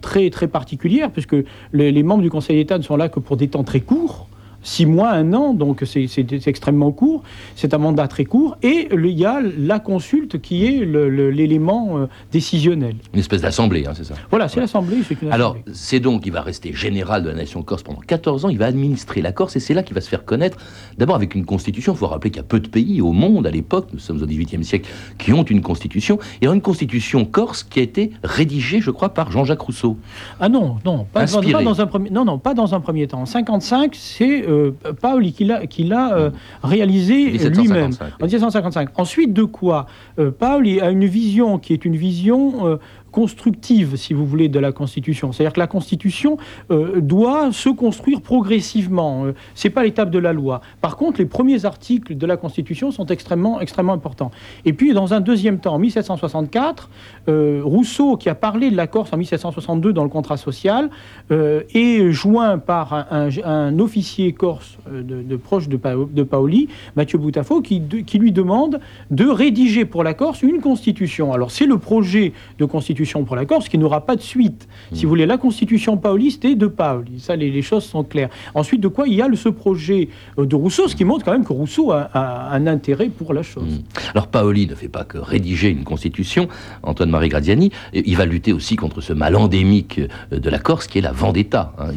très, 0.02 0.32
très 0.32 0.48
particulières, 0.48 1.12
puisque 1.12 1.36
les, 1.74 1.92
les 1.92 2.04
membres 2.04 2.24
du 2.24 2.32
Conseil 2.32 2.56
d'État 2.56 2.80
ne 2.80 2.84
sont 2.84 2.98
là 2.98 3.08
que 3.08 3.20
pour 3.20 3.38
des 3.38 3.50
temps 3.50 3.64
très 3.64 3.82
courts 3.82 4.28
six 4.64 4.86
mois, 4.86 5.12
un 5.12 5.34
an, 5.34 5.54
donc 5.54 5.84
c'est 5.86 6.08
extrêmement 6.48 6.92
court. 6.92 7.24
C'est 7.56 7.74
un 7.74 7.78
mandat 7.78 8.08
très 8.08 8.26
court. 8.26 8.58
Et 8.64 8.90
il 8.92 9.06
y 9.20 9.26
a 9.26 9.42
la 9.42 9.80
consulte 9.80 10.42
qui 10.42 10.66
est 10.66 10.86
l'élément 10.86 11.98
euh, 11.98 12.08
décisionnel. 12.32 12.96
Une 13.14 13.20
espèce 13.20 13.42
d'assemblée, 13.42 13.86
hein, 13.88 13.94
c'est 13.96 14.06
ça 14.06 14.16
Voilà, 14.30 14.48
c'est 14.48 14.60
l'assemblée. 14.60 14.98
Alors, 15.32 15.58
c'est 15.74 16.00
donc, 16.00 16.26
il 16.26 16.32
va 16.32 16.42
rester 16.42 16.74
général 16.74 17.24
de 17.24 17.30
la 17.30 17.36
nation 17.36 17.62
corse 17.62 17.84
pendant 17.84 18.00
14 18.00 18.46
ans, 18.46 18.50
il 18.50 18.58
va 18.58 18.66
administrer 18.66 19.22
la 19.22 19.32
Corse, 19.32 19.56
et 19.56 19.60
c'est 19.60 19.74
là 19.74 19.84
qu'il 19.84 19.96
va 19.96 20.02
se 20.02 20.10
faire 20.10 20.26
connaître, 20.26 20.58
d'abord 20.98 21.16
avec 21.16 21.36
une 21.36 21.46
constitution. 21.46 21.94
Il 21.94 21.98
faut 21.98 22.08
rappeler 22.08 22.32
qu'il 22.32 22.38
y 22.38 22.46
a 22.46 22.48
peu 22.48 22.60
de 22.60 22.68
pays 22.68 23.02
au 23.02 23.12
monde 23.12 23.48
à 23.48 23.52
l'époque, 23.52 23.88
nous 23.94 24.00
sommes 24.00 24.22
au 24.22 24.26
XVIIIe 24.26 24.64
siècle, 24.64 24.90
qui 25.18 25.34
ont 25.34 25.44
une 25.44 25.62
constitution. 25.62 26.20
Et 26.42 26.48
une 26.48 26.62
constitution 26.62 27.26
corse 27.26 27.64
qui 27.64 27.80
a 27.80 27.84
été 27.84 28.12
rédigée, 28.24 28.82
je 28.82 28.92
crois, 28.92 29.10
par 29.10 29.32
Jean-Jacques 29.32 29.62
Rousseau. 29.62 29.98
Ah 30.40 30.50
non, 30.50 30.78
non, 30.86 31.06
pas, 31.12 31.26
dans 31.26 31.82
un 31.82 31.88
premier, 31.88 32.10
non, 32.10 32.26
non, 32.26 32.38
pas 32.38 32.54
dans 32.54 32.76
un 32.76 32.80
premier 32.80 33.08
temps. 33.08 33.22
En 33.22 33.26
55, 33.26 33.96
c'est 33.96 34.48
euh, 34.48 34.53
Paoli 35.02 35.34
qui 35.34 35.44
l'a 35.84 36.14
euh, 36.14 36.30
réalisé 36.64 37.38
lui-même 37.50 37.92
en 38.22 38.26
1755. 38.26 38.90
Ensuite 38.96 39.34
de 39.34 39.44
quoi 39.44 39.88
euh, 40.20 40.32
Paoli 40.32 40.82
a 40.82 40.90
une 40.90 41.06
vision 41.06 41.60
qui 41.60 41.74
est 41.74 41.86
une 41.86 41.96
vision 41.96 42.68
euh, 42.68 42.78
constructive, 43.14 43.96
si 43.96 44.14
vous 44.14 44.26
voulez, 44.26 44.50
de 44.50 44.60
la 44.60 44.72
Constitution. 44.72 45.32
C'est-à-dire 45.32 45.54
que 45.54 45.60
la 45.60 45.68
Constitution 45.68 46.38
euh, 46.72 47.00
doit 47.00 47.52
se 47.52 47.70
construire 47.70 48.22
progressivement. 48.22 49.26
Euh, 49.26 49.36
c'est 49.54 49.70
pas 49.70 49.84
l'étape 49.84 50.10
de 50.10 50.18
la 50.18 50.34
loi. 50.34 50.62
Par 50.82 50.98
contre, 50.98 51.20
les 51.20 51.28
premiers 51.28 51.64
articles 51.64 52.18
de 52.18 52.26
la 52.26 52.38
Constitution 52.38 52.90
sont 52.92 53.06
extrêmement, 53.06 53.62
extrêmement 53.62 53.94
importants. 53.94 54.32
Et 54.66 54.74
puis, 54.74 54.94
dans 54.94 55.14
un 55.14 55.22
deuxième 55.22 55.60
temps, 55.60 55.76
en 55.76 55.80
1764, 55.80 56.90
euh, 57.30 57.62
Rousseau, 57.64 58.18
qui 58.18 58.30
a 58.30 58.36
parlé 58.36 58.72
de 58.72 58.76
la 58.76 58.88
Corse 58.88 59.14
en 59.14 59.18
1762 59.18 59.94
dans 59.94 60.04
le 60.04 60.10
contrat 60.10 60.38
social, 60.38 60.90
est 61.30 62.12
joint 62.12 62.58
par 62.58 63.08
un, 63.12 63.80
officier 63.80 64.34
corse 64.34 64.78
de, 64.92 65.36
proche 65.36 65.68
de, 65.68 65.80
de, 66.12 66.24
Paoli, 66.24 66.68
Mathieu 66.96 67.18
Boutafo, 67.18 67.62
qui 67.62 67.80
lui 68.20 68.32
demande 68.32 68.80
de 69.12 69.26
rédiger 69.26 69.86
pour 69.86 70.04
la 70.04 70.14
Corse 70.14 70.42
une 70.42 70.62
constitution. 70.62 71.34
Alors, 71.34 71.52
c'est 71.52 71.66
le 71.66 71.78
projet 71.78 72.34
de 72.58 72.66
constitution 72.66 73.03
pour 73.26 73.36
la 73.36 73.46
Corse 73.46 73.70
qui 73.70 73.78
n'aura 73.78 74.06
pas 74.06 74.16
de 74.16 74.22
suite. 74.22 74.68
Si 74.94 75.04
vous 75.04 75.10
voulez, 75.10 75.26
la 75.26 75.38
constitution 75.38 75.98
pauliste 75.98 76.46
est 76.46 76.56
de 76.56 76.68
Paoli. 76.68 77.20
Ça, 77.20 77.36
les, 77.36 77.62
choses 77.62 77.84
sont 77.84 78.04
claires. 78.04 78.30
Ensuite, 78.56 78.82
de 78.82 78.88
quoi 78.88 79.08
il 79.08 79.14
y 79.16 79.22
a 79.22 79.28
ce 79.36 79.50
projet 79.50 80.10
euh, 80.38 80.46
de 80.46 80.56
Rousseau, 80.56 80.88
ce 80.88 80.96
qui 80.96 81.06
montre 81.06 81.26
quand 81.26 81.32
même 81.32 81.46
que 81.46 81.54
Rousseau 81.54 81.92
a, 81.92 82.10
un 82.14 82.68
intérêt 82.68 83.10
pour 83.10 83.34
la 83.34 83.44
chose. 83.44 83.64
Hmm. 83.64 84.12
Alors, 84.14 84.28
Paoli 84.28 84.68
ne 84.68 84.76
fait 84.76 84.88
pas 84.88 85.04
que 85.04 85.18
rédiger 85.18 85.70
une 85.70 85.84
constitution, 85.84 86.48
Antoine-Marie 86.84 87.30
Graziani, 87.30 87.72
il 87.94 88.16
va 88.16 88.26
lutter 88.26 88.54
aussi 88.54 88.76
contre 88.76 89.02
ce 89.02 89.14
mal 89.14 89.36
endémique 89.36 90.00
euh, 90.32 90.40
de 90.40 90.50
la 90.50 90.60
Corse 90.60 90.88
qui 90.88 91.00
est 91.00 91.02
la 91.02 91.12
vendetta. 91.12 91.74
Hein. 91.80 91.88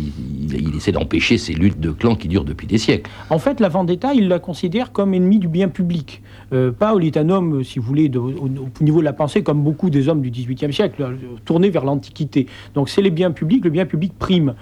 Il, 0.50 0.76
essaie 0.76 0.92
d'empêcher 0.92 1.38
ces 1.38 1.52
luttes 1.54 1.80
de 1.80 1.90
clans 1.90 2.16
qui 2.16 2.28
durent 2.28 2.44
depuis 2.44 2.66
des 2.66 2.78
siècles. 2.78 3.10
En 3.30 3.38
fait, 3.38 3.60
la 3.60 3.68
vendetta, 3.68 4.12
il 4.14 4.28
la 4.28 4.38
considère 4.38 4.92
comme 4.92 5.14
ennemie 5.14 5.38
du 5.38 5.48
bien 5.48 5.68
public. 5.68 6.22
Euh, 6.52 6.72
un 7.16 7.30
homme, 7.30 7.64
si 7.64 7.78
vous 7.78 7.86
voulez, 7.86 8.10
au, 8.16 8.28
au, 8.28 8.84
niveau 8.84 9.00
de 9.00 9.04
la 9.04 9.12
pensée, 9.12 9.42
comme 9.42 9.62
beaucoup 9.62 9.90
des 9.90 10.08
hommes 10.08 10.20
du 10.20 10.30
XVIIIe 10.30 10.72
siècle 10.72 11.16
tourné 11.44 11.70
vers 11.70 11.84
l'Antiquité. 11.84 12.46
Donc 12.74 12.88
c'est 12.88 13.02
les 13.02 13.10
biens 13.10 13.30
publics, 13.30 13.64
le 13.64 13.70
bien 13.70 13.86
public 13.86 14.12
prime. 14.18 14.54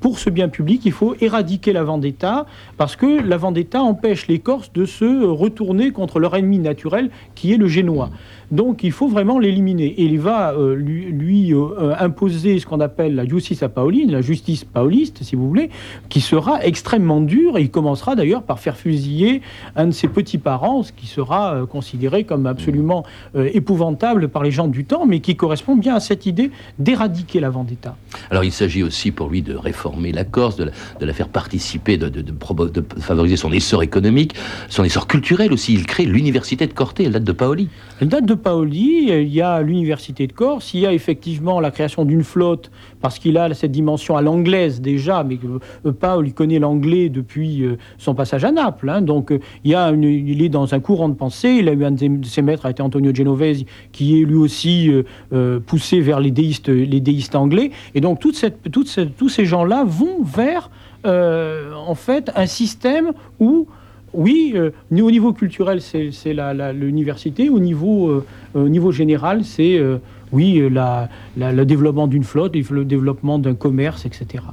Pour 0.00 0.18
ce 0.18 0.30
bien 0.30 0.48
public, 0.48 0.82
il 0.84 0.92
faut 0.92 1.14
éradiquer 1.20 1.72
la 1.72 1.84
vendetta, 1.84 2.46
parce 2.76 2.96
que 2.96 3.22
la 3.22 3.36
vendetta 3.36 3.82
empêche 3.82 4.26
les 4.28 4.38
Corses 4.38 4.72
de 4.72 4.84
se 4.84 5.24
retourner 5.24 5.90
contre 5.90 6.18
leur 6.18 6.34
ennemi 6.36 6.58
naturel, 6.58 7.10
qui 7.34 7.52
est 7.52 7.56
le 7.56 7.68
Génois. 7.68 8.10
Donc 8.50 8.84
il 8.84 8.92
faut 8.92 9.08
vraiment 9.08 9.38
l'éliminer. 9.38 9.86
Et 9.86 10.04
il 10.04 10.20
va 10.20 10.52
euh, 10.52 10.74
lui, 10.74 11.52
euh, 11.52 11.94
imposer 11.98 12.58
ce 12.58 12.66
qu'on 12.66 12.80
appelle 12.80 13.14
la 13.14 13.26
justice 13.26 13.64
paoline, 13.74 14.12
la 14.12 14.20
justice 14.20 14.64
paoliste, 14.64 15.22
si 15.22 15.34
vous 15.34 15.48
voulez, 15.48 15.70
qui 16.08 16.20
sera 16.20 16.64
extrêmement 16.64 17.20
dure. 17.20 17.58
Et 17.58 17.62
il 17.62 17.70
commencera 17.70 18.14
d'ailleurs 18.14 18.42
par 18.42 18.60
faire 18.60 18.76
fusiller 18.76 19.42
un 19.76 19.86
de 19.86 19.92
ses 19.92 20.08
petits-parents, 20.08 20.82
ce 20.82 20.92
qui 20.92 21.06
sera 21.06 21.54
euh, 21.54 21.66
considéré 21.66 22.24
comme 22.24 22.46
absolument 22.46 23.04
épouvantable 23.34 24.28
par 24.28 24.42
les 24.42 24.50
gens 24.50 24.68
du 24.68 24.84
temps, 24.84 25.06
mais 25.06 25.20
qui 25.20 25.36
correspond 25.36 25.76
bien 25.76 25.94
à 25.94 26.00
cette 26.00 26.26
idée 26.26 26.50
d'éradiquer 26.78 27.40
la 27.40 27.50
vendetta. 27.50 27.96
Alors 28.30 28.44
il 28.44 28.52
s'agit 28.52 28.82
aussi 28.82 29.10
pour 29.10 29.28
lui 29.28 29.42
de 29.42 29.54
réformer 29.64 30.12
la 30.12 30.24
Corse, 30.24 30.56
de 30.56 30.70
la, 31.00 31.12
faire 31.12 31.28
participer, 31.28 31.96
de, 31.96 32.08
de, 32.08 32.34
favoriser 33.00 33.36
son 33.36 33.52
essor 33.52 33.82
économique, 33.82 34.34
son 34.68 34.84
essor 34.84 35.06
culturel 35.06 35.52
aussi. 35.52 35.74
Il 35.74 35.86
crée 35.86 36.04
l'université 36.04 36.66
de 36.66 36.72
Corté, 36.72 37.04
elle 37.04 37.12
date 37.12 37.24
de 37.24 37.32
Paoli. 37.32 37.68
Elle 38.00 38.08
date 38.08 38.26
de 38.26 38.34
Paoli, 38.34 39.08
il 39.08 39.34
y 39.34 39.40
a 39.40 39.60
l'université 39.62 40.26
de 40.26 40.32
Corse, 40.32 40.74
il 40.74 40.80
y 40.80 40.86
a 40.86 40.92
effectivement 40.92 41.60
la 41.60 41.70
création 41.70 42.04
d'une 42.04 42.22
flotte, 42.22 42.70
parce 43.00 43.18
qu'il 43.18 43.36
a 43.38 43.52
cette 43.54 43.72
dimension 43.72 44.16
à 44.16 44.22
l'anglaise 44.22 44.80
déjà, 44.80 45.24
mais 45.24 45.38
euh, 45.84 45.92
Paoli 45.92 46.32
connaît 46.32 46.58
l'anglais 46.58 47.08
depuis 47.08 47.62
euh, 47.62 47.76
son 47.98 48.14
passage 48.14 48.44
à 48.44 48.52
Naples. 48.52 48.88
Hein. 48.88 49.02
donc 49.02 49.30
euh, 49.30 49.40
il, 49.64 49.70
y 49.70 49.74
a 49.74 49.92
il 49.92 50.42
est 50.42 50.48
dans 50.48 50.74
un 50.74 50.80
courant 50.80 51.08
de 51.08 51.14
pensée, 51.14 51.56
il 51.60 51.68
a 51.68 51.72
eu 51.72 51.84
un 51.84 51.92
de 51.92 52.24
ses 52.24 52.42
maîtres, 52.42 52.66
a 52.66 52.70
été 52.70 52.82
Antonio 52.82 53.14
Genovese, 53.14 53.64
qui 53.92 54.20
est 54.20 54.24
lui 54.24 54.36
aussi 54.36 54.90
poussé 55.66 56.00
vers 56.00 56.20
les 56.20 56.30
déistes, 56.30 56.68
les 56.68 57.00
déistes 57.00 57.34
anglais. 57.34 57.70
Et 57.94 58.00
donc 58.00 58.20
toute 58.20 58.36
cette, 58.36 58.70
toute 58.70 58.88
cette, 58.88 59.16
tous 59.16 59.28
gens-là 59.44 59.84
vont 59.84 60.22
vers 60.22 60.70
en 61.04 61.94
fait 61.94 62.30
un 62.34 62.46
système 62.46 63.12
où 63.38 63.66
oui, 64.14 64.52
euh, 64.54 64.70
au 64.92 65.10
niveau 65.10 65.32
culturel, 65.32 65.80
c'est 65.80 66.34
l'université. 66.72 67.48
Au 67.50 67.58
niveau, 67.58 68.08
euh, 68.08 68.24
au 68.54 68.68
niveau 68.68 68.92
général, 68.92 69.44
c'est 69.44 69.80
oui, 70.32 70.62
le 70.70 71.64
développement 71.64 72.06
d'une 72.06 72.24
flotte, 72.24 72.54
le 72.54 72.84
développement 72.84 73.38
d'un 73.38 73.54
commerce, 73.54 74.06
etc 74.06 74.44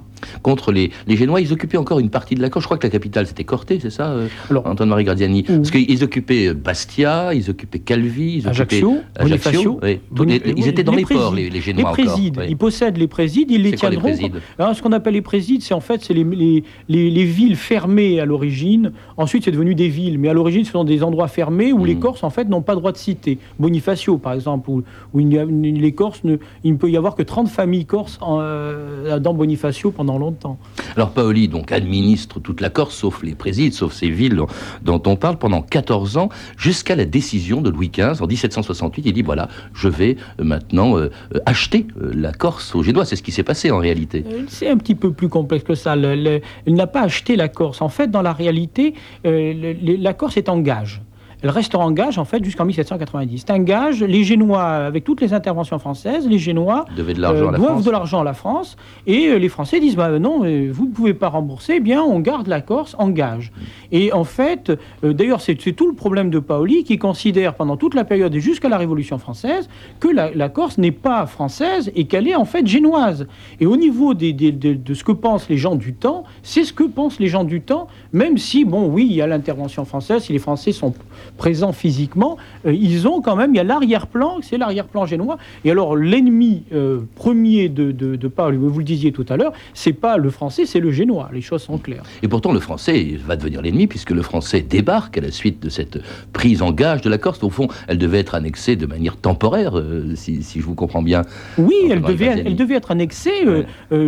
contre 0.42 0.72
les, 0.72 0.92
les, 1.08 1.16
Génois. 1.16 1.42
Ils 1.42 1.54
occupaient 1.54 1.78
encore 1.78 2.00
une 2.00 2.10
partie 2.10 2.36
de 2.36 2.42
la 2.42 2.50
Corse. 2.50 2.64
Je 2.64 2.68
crois 2.68 2.78
que 2.78 2.86
la 2.86 2.92
capitale, 2.92 3.28
c'était 3.28 3.44
Corté, 3.44 3.80
c'est 3.82 3.90
ça, 3.90 4.12
euh, 4.12 4.28
Antoine-Marie 4.52 5.04
Gradiani 5.04 5.44
Parce 5.44 5.72
qu'ils 5.72 6.04
occupaient 6.04 6.48
euh, 6.48 6.54
Bastia, 6.54 7.34
ils 7.34 7.50
occupaient 7.50 7.80
Calvi, 7.80 8.38
ils 8.38 8.48
Ajaccio, 8.48 9.00
Ajaccio. 9.16 9.80
ils 10.16 10.68
étaient 10.68 10.84
dans 10.84 10.94
les, 10.94 11.06
ports, 11.06 11.34
les, 11.34 11.50
les, 11.50 11.62
Génois 11.62 11.94
les 11.98 12.04
présides. 12.04 12.42
Ils 12.48 12.58
possèdent 12.58 12.98
les 12.98 13.08
présides, 13.08 13.52
ils 13.52 13.64
les 13.64 13.74
tiendront. 13.74 14.16
Alors, 14.58 14.76
ce 14.76 14.82
qu'on 14.82 14.92
appelle 14.92 15.14
les 15.14 15.22
présides, 15.22 15.62
c'est 15.62 15.74
en 15.74 15.80
fait 15.80 16.02
c'est 16.04 16.14
les, 16.14 16.64
les, 16.88 17.26
villes 17.26 17.56
fermées 17.56 18.20
à 18.20 18.26
l'origine. 18.26 18.92
Ensuite, 19.18 19.46
c'est 19.46 19.52
devenu 19.52 19.76
des 19.76 19.90
villes, 19.90 20.18
mais 20.20 20.30
à 20.30 20.34
l'origine, 20.34 20.66
ce 20.66 20.72
sont 20.72 20.84
des 20.84 21.04
endroits 21.04 21.28
fermés 21.28 21.72
où 21.72 21.86
les 21.86 21.96
hmm. 21.96 22.00
Corses, 22.00 22.24
en 22.24 22.30
fait, 22.30 22.48
n'ont 22.50 22.62
pas 22.62 22.76
droit 22.76 22.92
de 22.92 22.98
citer. 22.98 23.38
Bonifacio, 23.60 24.18
par 24.18 24.34
exemple, 24.34 24.70
où, 24.70 24.84
où 25.14 25.20
il, 25.20 25.30
les 25.30 25.92
Corses, 25.92 26.24
ne, 26.24 26.38
il 26.64 26.74
ne 26.74 26.78
peut 26.78 26.90
y 26.90 26.98
avoir 26.98 27.16
que 27.16 27.24
30 27.24 27.48
familles 27.48 27.86
corses 27.86 28.20
euh, 28.22 29.20
dans 29.20 29.34
Bonifacio 29.34 29.92
pendant 29.92 30.11
longtemps. 30.18 30.58
Alors 30.96 31.12
Paoli 31.12 31.48
donc 31.48 31.72
administre 31.72 32.40
toute 32.40 32.62
la 32.62 32.70
Corse, 32.70 32.96
sauf 32.96 33.24
les 33.24 33.36
présides, 33.36 33.74
sauf 33.74 33.94
ces 33.94 34.10
villes 34.10 34.42
dont 34.82 35.02
on 35.06 35.16
parle 35.16 35.38
pendant 35.38 35.62
14 35.62 36.18
ans, 36.18 36.30
jusqu'à 36.58 36.96
la 36.96 37.06
décision 37.06 37.62
de 37.62 37.70
Louis 37.70 37.90
XV 37.90 38.22
en 38.22 38.28
1768. 38.28 39.04
Il 39.06 39.14
dit 39.14 39.22
voilà, 39.22 39.50
je 39.74 39.88
vais 39.88 40.18
euh, 40.40 40.44
maintenant 40.44 40.98
euh, 40.98 41.10
acheter 41.46 41.88
euh, 42.02 42.12
la 42.16 42.32
Corse 42.32 42.76
aux 42.76 42.84
Génois. 42.84 43.06
C'est 43.06 43.16
ce 43.16 43.24
qui 43.24 43.32
s'est 43.32 43.44
passé 43.44 43.72
en 43.72 43.78
réalité. 43.78 44.24
C'est 44.48 44.70
un 44.70 44.78
petit 44.78 44.96
peu 44.96 45.12
plus 45.12 45.30
complexe 45.30 45.64
que 45.64 45.76
ça. 45.76 45.96
il 45.96 46.74
n'a 46.74 46.88
pas 46.88 47.02
acheté 47.02 47.36
la 47.36 47.48
Corse. 47.48 47.82
En 47.82 47.90
fait, 47.90 48.10
dans 48.10 48.22
la 48.22 48.34
réalité, 48.34 48.94
la 49.24 50.14
Corse 50.14 50.38
est 50.38 50.50
en 50.50 50.60
gage. 50.60 51.02
Elle 51.42 51.50
reste 51.50 51.74
en 51.74 51.90
gage, 51.92 52.20
en 52.20 52.26
fait, 52.26 52.44
jusqu'en 52.44 52.66
1790. 52.66 53.40
C'est 53.40 53.52
un 53.52 53.60
gage. 53.60 54.04
Les 54.04 54.24
Génois, 54.24 54.64
avec 54.64 55.04
toutes 55.04 55.22
les 55.22 55.34
interventions 55.34 55.80
françaises, 55.80 56.28
les 56.28 56.38
Génois 56.38 56.86
de 56.96 57.02
euh, 57.02 57.52
doivent 57.58 57.84
de 57.84 57.92
l'argent 57.92 58.22
à 58.22 58.24
la 58.24 58.34
France. 58.34 58.78
Et 59.08 59.28
euh, 59.28 59.38
les 59.38 59.50
Français 59.50 59.80
disent 59.80 59.96
bah, 59.96 60.20
non, 60.20 60.40
vous 60.40 60.88
ne 60.88 60.94
pouvez 60.94 61.14
pas 61.14 61.30
rembourser, 61.30 61.76
eh 61.78 61.80
bien, 61.80 62.04
on 62.04 62.20
garde 62.20 62.48
la 62.48 62.62
Corse 62.62 62.96
en 63.00 63.10
gage. 63.10 63.52
Et 63.92 64.14
en 64.14 64.24
fait, 64.24 64.72
euh, 65.04 65.14
d'ailleurs, 65.14 65.42
c'est 65.42 65.56
tout 65.56 65.88
le 65.88 65.96
problème 65.96 66.30
de 66.30 66.40
Paoli 66.40 66.84
qui 66.84 66.98
considère 66.98 67.56
pendant 67.56 67.78
toute 67.78 67.96
la 67.96 68.04
période 68.04 68.34
et 68.36 68.40
jusqu'à 68.40 68.70
la 68.70 68.78
Révolution 68.78 69.18
française 69.18 69.68
que 70.00 70.08
la, 70.08 70.50
Corse 70.50 70.78
n'est 70.78 70.92
pas 70.92 71.26
française 71.26 71.92
et 71.96 72.06
qu'elle 72.06 72.28
est 72.28 72.36
en 72.36 72.46
fait 72.46 72.68
génoise. 72.68 73.28
Et 73.60 73.66
au 73.66 73.78
niveau 73.78 74.14
des, 74.14 74.34
de 74.34 74.94
ce 74.94 75.04
que 75.04 75.12
pensent 75.12 75.50
les 75.50 75.58
gens 75.58 75.76
du 75.76 75.94
temps, 75.94 76.24
c'est 76.44 76.64
ce 76.64 76.74
que 76.74 76.84
pensent 76.84 77.20
les 77.20 77.28
gens 77.28 77.44
du 77.44 77.62
temps, 77.62 77.88
même 78.14 78.38
si, 78.38 78.66
bon, 78.66 78.88
oui, 78.88 79.08
il 79.10 79.16
y 79.16 79.22
a 79.22 79.28
l'intervention 79.28 79.86
française, 79.86 80.24
si 80.24 80.34
les 80.34 80.40
Français 80.40 80.72
sont 80.72 80.94
présents 81.42 81.74
physiquement, 81.74 82.38
euh, 82.68 82.72
ils 82.72 83.08
ont 83.08 83.20
quand 83.20 83.36
même, 83.36 83.56
il 83.56 83.58
y 83.58 83.60
a 83.60 83.64
l'arrière-plan, 83.64 84.42
c'est 84.44 84.60
l'arrière-plan 84.60 85.08
génois. 85.08 85.40
Et 85.66 85.72
alors 85.72 85.96
l'ennemi 85.96 86.66
euh, 86.72 87.00
premier 87.16 87.68
de, 87.68 87.92
de, 87.92 88.16
de 88.16 88.28
Paul, 88.28 88.58
vous 88.58 88.78
le 88.78 88.84
disiez 88.84 89.12
tout 89.12 89.26
à 89.28 89.38
l'heure, 89.38 89.52
c'est 89.74 89.94
pas 89.94 90.18
le 90.18 90.30
français, 90.30 90.68
c'est 90.68 90.80
le 90.80 90.92
génois. 90.92 91.32
Les 91.34 91.42
choses 91.42 91.64
sont 91.64 91.80
claires. 91.80 92.04
Et 92.22 92.28
pourtant 92.28 92.52
le 92.52 92.60
français 92.60 93.18
va 93.26 93.36
devenir 93.38 93.64
l'ennemi 93.64 93.88
puisque 93.88 94.12
le 94.12 94.22
français 94.22 94.62
débarque 94.62 95.18
à 95.18 95.22
la 95.22 95.32
suite 95.32 95.60
de 95.64 95.70
cette 95.70 95.98
prise 96.32 96.62
en 96.62 96.72
gage 96.72 97.02
de 97.02 97.10
la 97.10 97.18
Corse. 97.18 97.44
Au 97.44 97.50
fond, 97.50 97.70
elle 97.88 97.98
devait 97.98 98.20
être 98.20 98.36
annexée 98.36 98.76
de 98.76 98.86
manière 98.86 99.18
temporaire, 99.18 99.80
euh, 99.80 100.14
si, 100.14 100.44
si, 100.44 100.60
je 100.60 100.66
vous 100.68 100.76
comprends 100.76 101.02
bien. 101.02 101.24
Oui, 101.58 101.74
elle 101.90 102.04
devait, 102.04 102.44
elle 102.46 102.56
devait 102.56 102.76
être 102.76 102.92
annexée 102.92 103.32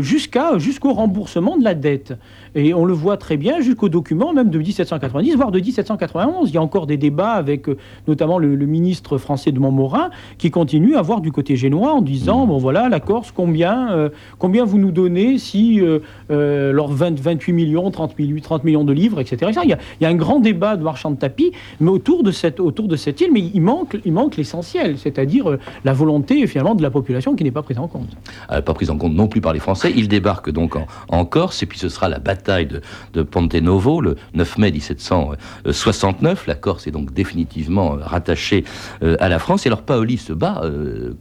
jusqu'à 0.02 0.60
jusqu'au 0.60 0.94
remboursement 0.94 1.58
de 1.58 1.64
la 1.64 1.74
dette. 1.74 2.14
Et 2.56 2.74
on 2.74 2.86
le 2.86 2.94
voit 2.94 3.18
très 3.18 3.38
bien 3.38 3.62
jusqu'au 3.62 3.90
document 3.90 4.34
même 4.34 4.50
de 4.50 4.60
1790, 4.60 5.36
voire 5.36 5.52
de 5.52 5.60
1791. 5.60 6.50
Il 6.50 6.54
y 6.54 6.58
a 6.58 6.62
encore 6.62 6.86
des 6.86 6.98
débats 6.98 7.32
avec 7.32 7.68
euh, 7.68 7.78
notamment 8.08 8.38
le, 8.38 8.64
ministre 8.64 9.18
français 9.18 9.52
de 9.52 9.60
Montmorin 9.60 10.10
qui 10.38 10.50
continue 10.50 10.96
à 10.96 11.02
voir 11.02 11.20
du 11.20 11.32
côté 11.32 11.56
génois 11.56 11.94
en 11.94 12.02
disant, 12.02 12.46
mmh. 12.46 12.50
bon 12.50 12.58
voilà, 12.58 12.90
la 12.90 13.00
Corse, 13.00 13.32
combien, 13.32 13.92
euh, 13.92 14.10
combien 14.40 14.64
vous 14.64 14.78
nous 14.78 14.92
donnez 14.92 15.38
si 15.38 15.82
euh, 15.82 16.72
leurs 16.72 16.92
28 16.92 17.52
millions, 17.54 17.92
30, 17.92 18.16
30 18.42 18.64
millions 18.64 18.84
de 18.84 18.94
livres, 18.94 19.20
etc. 19.20 19.52
Il 19.64 19.70
y, 19.70 19.74
a, 19.74 19.78
il 20.00 20.04
y, 20.04 20.06
a, 20.06 20.10
un 20.10 20.16
grand 20.16 20.40
débat 20.40 20.78
de 20.78 20.84
marchand 20.84 21.12
de 21.12 21.18
tapis 21.18 21.52
mais 21.80 21.90
autour, 21.90 22.24
de 22.24 22.32
cette, 22.32 22.60
autour 22.60 22.88
de 22.88 22.96
cette 22.96 23.20
île, 23.22 23.32
mais 23.34 23.42
il 23.42 23.62
manque, 23.62 23.98
il 24.06 24.14
manque 24.14 24.38
l'essentiel, 24.38 24.98
c'est-à-dire 24.98 25.58
la 25.84 25.94
volonté 25.94 26.46
finalement 26.48 26.76
de 26.76 26.82
la 26.82 26.92
population 26.92 27.36
qui 27.36 27.44
n'est 27.44 27.52
pas 27.52 27.64
prise 27.64 27.80
en 27.80 27.88
compte. 27.88 28.10
pas 28.48 28.74
prise 28.74 28.90
en 28.90 28.98
compte 28.98 29.14
non 29.14 29.28
plus 29.28 29.42
par 29.42 29.54
les 29.54 29.60
Français. 29.60 29.92
Ils 29.96 30.08
débarquent 30.08 30.52
donc 30.52 30.76
en, 30.76 30.88
en 31.10 31.26
Corse 31.26 31.64
et 31.64 31.66
puis 31.66 31.80
ce 31.80 31.90
sera 31.90 32.10
la 32.10 32.20
bataille 32.20 32.43
de, 32.48 32.82
de 33.14 33.24
Ponte 33.24 33.56
Novo 33.56 34.02
le 34.02 34.16
9 34.34 34.58
mai 34.58 34.72
1769. 34.72 36.48
La 36.48 36.56
Corse 36.56 36.88
est 36.88 36.92
donc 36.92 37.14
définitivement 37.14 37.98
rattachée 38.00 38.64
euh, 39.02 39.16
à 39.20 39.30
la 39.30 39.40
France. 39.40 39.66
Et 39.66 39.70
alors 39.70 39.82
Paoli 39.82 40.18
se 40.18 40.34
bat, 40.34 40.62
euh, 40.64 41.14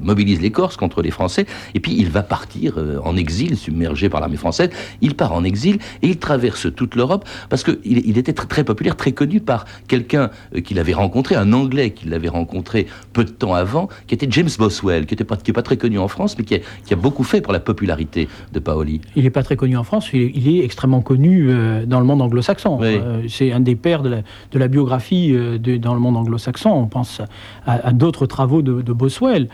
mobilise 0.00 0.40
les 0.40 0.50
Corses 0.50 0.76
contre 0.76 1.02
les 1.02 1.10
Français, 1.10 1.46
et 1.74 1.80
puis 1.80 1.94
il 1.98 2.10
va 2.10 2.22
partir 2.22 2.74
euh, 2.76 2.98
en 3.04 3.16
exil, 3.16 3.56
submergé 3.56 4.08
par 4.08 4.20
l'armée 4.20 4.36
française. 4.36 4.70
Il 5.00 5.14
part 5.14 5.32
en 5.32 5.44
exil 5.44 5.78
et 6.02 6.08
il 6.08 6.18
traverse 6.18 6.72
toute 6.74 6.94
l'Europe 6.94 7.26
parce 7.48 7.64
qu'il 7.64 7.78
il 7.84 8.18
était 8.18 8.32
très, 8.32 8.64
populaire, 8.64 8.96
très 8.96 9.12
connu 9.12 9.40
par 9.40 9.64
quelqu'un 9.88 10.30
qu'il 10.64 10.78
avait 10.78 10.94
rencontré, 10.94 11.34
un 11.34 11.52
Anglais 11.52 11.90
qu'il 11.90 12.10
l'avait 12.10 12.28
rencontré 12.28 12.86
peu 13.12 13.24
de 13.24 13.30
temps 13.30 13.54
avant, 13.54 13.88
qui 14.06 14.14
était 14.14 14.26
James 14.30 14.48
Boswell, 14.58 15.06
qui 15.06 15.16
n'est 15.16 15.24
pas, 15.24 15.36
pas 15.36 15.62
très 15.62 15.76
connu 15.76 15.98
en 15.98 16.08
France, 16.08 16.36
mais 16.38 16.44
qui 16.44 16.54
a, 16.54 16.96
beaucoup 16.96 17.24
fait 17.24 17.40
pour 17.40 17.52
la 17.52 17.60
popularité 17.60 18.28
de 18.52 18.58
Paoli. 18.58 19.00
Il 19.16 19.24
n'est 19.24 19.30
pas 19.30 19.42
très 19.42 19.56
connu 19.56 19.76
en 19.76 19.84
France, 19.84 20.10
il, 20.12 20.36
il 20.36 20.41
est 20.48 20.64
extrêmement 20.64 21.00
connu 21.00 21.46
euh, 21.48 21.86
dans 21.86 22.00
le 22.00 22.06
monde 22.06 22.22
anglo-saxon. 22.22 22.78
Euh, 22.82 23.22
c'est 23.28 23.52
un 23.52 23.60
des 23.60 23.76
pères 23.76 24.02
de 24.02 24.08
la, 24.08 24.16
de 24.50 24.58
la 24.58 24.68
biographie 24.68 25.32
euh, 25.32 25.58
dans 25.58 25.94
le 25.94 26.00
monde 26.00 26.16
anglo-saxon. 26.16 26.70
On 26.70 26.86
pense 26.86 27.20
à, 27.66 27.92
d'autres 27.92 28.26
travaux 28.26 28.62
de, 28.62 28.92
Boswell. 28.92 29.48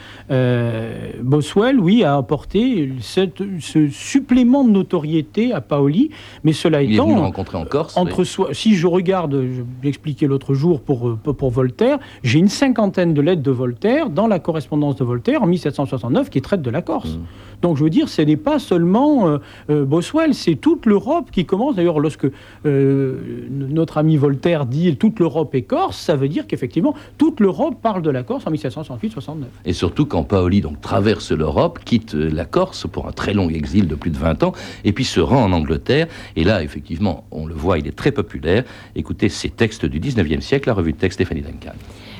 Boswell, 1.22 1.80
oui, 1.80 2.04
a 2.04 2.16
apporté 2.16 2.92
cette, 3.00 3.42
ce 3.60 3.88
supplément 3.88 4.64
de 4.64 4.70
notoriété 4.70 5.52
à 5.52 5.60
Paoli, 5.60 6.10
mais 6.44 6.52
cela 6.52 6.82
il 6.82 6.94
étant... 6.94 7.06
Est 7.06 7.10
venu 7.10 7.20
rencontrer 7.20 7.58
en 7.58 7.64
Corse. 7.64 7.96
Entre 7.96 8.24
soi, 8.24 8.48
si 8.52 8.74
je 8.74 8.86
regarde, 8.86 9.32
je 9.32 9.62
l'expliquais 9.82 10.26
l'autre 10.26 10.54
jour 10.54 10.80
pour, 10.80 11.16
pour 11.16 11.50
Voltaire, 11.50 11.98
j'ai 12.22 12.38
une 12.38 12.48
cinquantaine 12.48 13.14
de 13.14 13.20
lettres 13.20 13.42
de 13.42 13.50
Voltaire 13.50 14.10
dans 14.10 14.26
la 14.26 14.38
correspondance 14.38 14.96
de 14.96 15.04
Voltaire 15.04 15.42
en 15.42 15.46
1769 15.46 16.30
qui 16.30 16.40
traite 16.40 16.62
de 16.62 16.70
la 16.70 16.82
Corse. 16.82 17.16
Mmh. 17.16 17.22
Donc 17.62 17.76
je 17.76 17.84
veux 17.84 17.90
dire, 17.90 18.08
ce 18.08 18.22
n'est 18.22 18.36
pas 18.36 18.58
seulement 18.58 19.38
Boswell, 19.68 20.34
c'est 20.34 20.56
toute 20.56 20.86
l'Europe 20.86 21.30
qui 21.30 21.44
commence. 21.44 21.76
D'ailleurs, 21.76 22.00
lorsque 22.00 22.26
euh, 22.66 23.46
notre 23.50 23.98
ami 23.98 24.16
Voltaire 24.16 24.66
dit 24.66 24.96
toute 24.96 25.20
l'Europe 25.20 25.54
est 25.54 25.62
corse, 25.62 25.98
ça 25.98 26.16
veut 26.16 26.28
dire 26.28 26.46
qu'effectivement, 26.46 26.94
toute 27.16 27.40
l'Europe 27.40 27.76
parle 27.82 28.02
de 28.02 28.10
la 28.10 28.22
Corse 28.22 28.46
en 28.46 28.52
1768-69. 28.52 29.44
Et 29.64 29.72
surtout 29.72 30.06
quand 30.06 30.24
Paoli 30.24 30.60
donc, 30.60 30.80
traverse 30.80 31.32
l'Europe, 31.32 31.80
quitte 31.84 32.14
la 32.14 32.44
Corse 32.44 32.86
pour 32.90 33.06
un 33.06 33.12
très 33.12 33.34
long 33.34 33.48
exil 33.48 33.88
de 33.88 33.94
plus 33.94 34.10
de 34.10 34.18
20 34.18 34.42
ans, 34.42 34.52
et 34.84 34.92
puis 34.92 35.04
se 35.04 35.20
rend 35.20 35.44
en 35.44 35.52
Angleterre. 35.52 36.06
Et 36.36 36.44
là, 36.44 36.62
effectivement, 36.62 37.24
on 37.30 37.46
le 37.46 37.54
voit, 37.54 37.78
il 37.78 37.86
est 37.86 37.96
très 37.96 38.12
populaire. 38.12 38.64
Écoutez 38.94 39.28
ces 39.28 39.50
textes 39.50 39.86
du 39.86 40.00
19e 40.00 40.40
siècle, 40.40 40.68
la 40.68 40.74
revue 40.74 40.92
de 40.92 40.98
texte 40.98 41.18
Stéphanie 41.18 41.42
Duncan. 41.42 41.74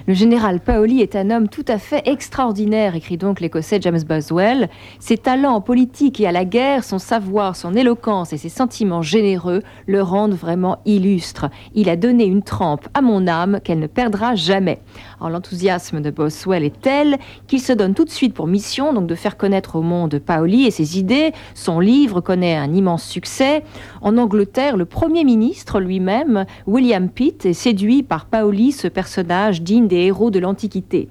Le 0.09 0.14
général 0.14 0.61
Paoli 0.61 1.03
est 1.03 1.16
un 1.16 1.31
homme 1.31 1.51
tout 1.51 1.66
à 1.68 1.77
fait 1.77 2.01
extraordinaire, 2.09 2.94
écrit 2.94 3.18
donc 3.18 3.40
l'écossais 3.40 3.79
James 3.83 4.01
Boswell. 4.09 4.71
Ses 5.01 5.18
talents 5.18 5.57
en 5.57 5.61
politique 5.61 6.18
et 6.18 6.27
à 6.27 6.33
la 6.33 6.47
guerre, 6.47 6.83
son 6.83 6.99
savoir, 6.99 7.57
son 7.57 7.75
éloquence 7.75 8.33
et 8.33 8.38
ses 8.38 8.49
sentiments 8.49 9.03
généreux 9.03 9.62
le 9.87 10.01
rendent 10.01 10.33
vraiment 10.33 10.79
illustre. 10.87 11.51
Il 11.75 11.90
a 11.90 11.97
donné 11.97 12.25
une 12.25 12.42
trempe 12.42 12.88
à 12.94 13.03
mon 13.03 13.27
âme 13.27 13.61
qu'elle 13.62 13.81
ne 13.81 13.87
perdra 13.87 14.35
jamais. 14.35 14.79
l'enthousiasme 15.21 16.01
de 16.01 16.11
Boswell 16.11 16.64
est 16.64 16.81
tel 16.81 17.18
qu'il 17.47 17.61
se 17.61 17.75
donne 17.75 17.92
tout 17.92 18.07
de 18.07 18.11
suite 18.11 18.33
pour 18.33 18.47
mission 18.47 18.94
donc 18.94 19.09
de 19.09 19.14
faire 19.14 19.37
connaître 19.37 19.77
au 19.77 19.83
monde 19.83 20.18
Paoli 20.21 20.64
et 20.64 20.71
ses 20.71 20.99
idées. 20.99 21.33
Son 21.53 21.81
livre 21.81 22.23
connaît 22.23 22.57
un 22.57 22.73
immense 22.73 23.05
succès. 23.05 23.62
En 24.01 24.16
Angleterre, 24.16 24.79
le 24.79 24.87
Premier 24.87 25.25
ministre 25.25 25.81
lui-même, 25.81 26.47
William 26.66 27.11
Pitt, 27.11 27.44
est 27.44 27.53
séduit 27.53 28.03
par 28.03 28.25
Paoli, 28.25 28.73
ce 28.73 28.88
personnage 28.88 29.61
digne 29.61 29.87
des 29.87 29.98
héros 30.07 30.31
de 30.31 30.39
l'Antiquité. 30.39 31.09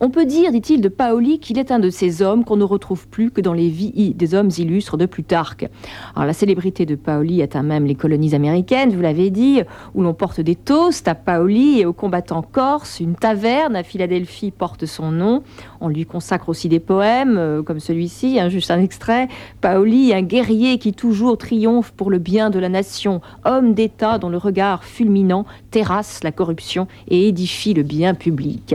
On 0.00 0.10
peut 0.10 0.26
dire, 0.26 0.52
dit-il 0.52 0.80
de 0.80 0.88
Paoli, 0.88 1.38
qu'il 1.38 1.58
est 1.58 1.70
un 1.70 1.78
de 1.78 1.90
ces 1.90 2.22
hommes 2.22 2.44
qu'on 2.44 2.56
ne 2.56 2.64
retrouve 2.64 3.08
plus 3.08 3.30
que 3.30 3.40
dans 3.40 3.52
les 3.52 3.68
vies 3.68 4.12
des 4.14 4.34
hommes 4.34 4.50
illustres 4.56 4.96
de 4.96 5.06
Plutarque. 5.06 5.68
Alors 6.14 6.26
la 6.26 6.32
célébrité 6.32 6.84
de 6.84 6.94
Paoli 6.94 7.42
atteint 7.42 7.62
même 7.62 7.86
les 7.86 7.94
colonies 7.94 8.34
américaines, 8.34 8.90
vous 8.90 9.00
l'avez 9.00 9.30
dit, 9.30 9.62
où 9.94 10.02
l'on 10.02 10.14
porte 10.14 10.40
des 10.40 10.56
toasts 10.56 11.08
à 11.08 11.14
Paoli 11.14 11.80
et 11.80 11.86
aux 11.86 11.92
combattants 11.92 12.42
corses. 12.42 13.00
Une 13.00 13.14
taverne 13.14 13.76
à 13.76 13.82
Philadelphie 13.82 14.50
porte 14.50 14.86
son 14.86 15.10
nom. 15.10 15.42
On 15.84 15.88
lui 15.88 16.06
consacre 16.06 16.48
aussi 16.48 16.70
des 16.70 16.80
poèmes, 16.80 17.36
euh, 17.36 17.62
comme 17.62 17.78
celui-ci, 17.78 18.40
hein, 18.40 18.48
juste 18.48 18.70
un 18.70 18.80
extrait. 18.80 19.28
Paoli, 19.60 20.14
un 20.14 20.22
guerrier 20.22 20.78
qui 20.78 20.94
toujours 20.94 21.36
triomphe 21.36 21.92
pour 21.92 22.10
le 22.10 22.18
bien 22.18 22.48
de 22.48 22.58
la 22.58 22.70
nation, 22.70 23.20
homme 23.44 23.74
d'État 23.74 24.16
dont 24.16 24.30
le 24.30 24.38
regard 24.38 24.82
fulminant 24.82 25.44
terrasse 25.70 26.24
la 26.24 26.32
corruption 26.32 26.88
et 27.08 27.28
édifie 27.28 27.74
le 27.74 27.82
bien 27.82 28.14
public. 28.14 28.74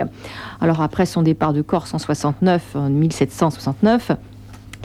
Alors 0.62 0.82
après 0.82 1.08
son 1.08 1.24
départ 1.24 1.54
de 1.54 1.64
Corse 1.64 1.96
en 1.96 1.98
69, 1.98 2.76
en 2.76 2.90
1769, 2.92 4.12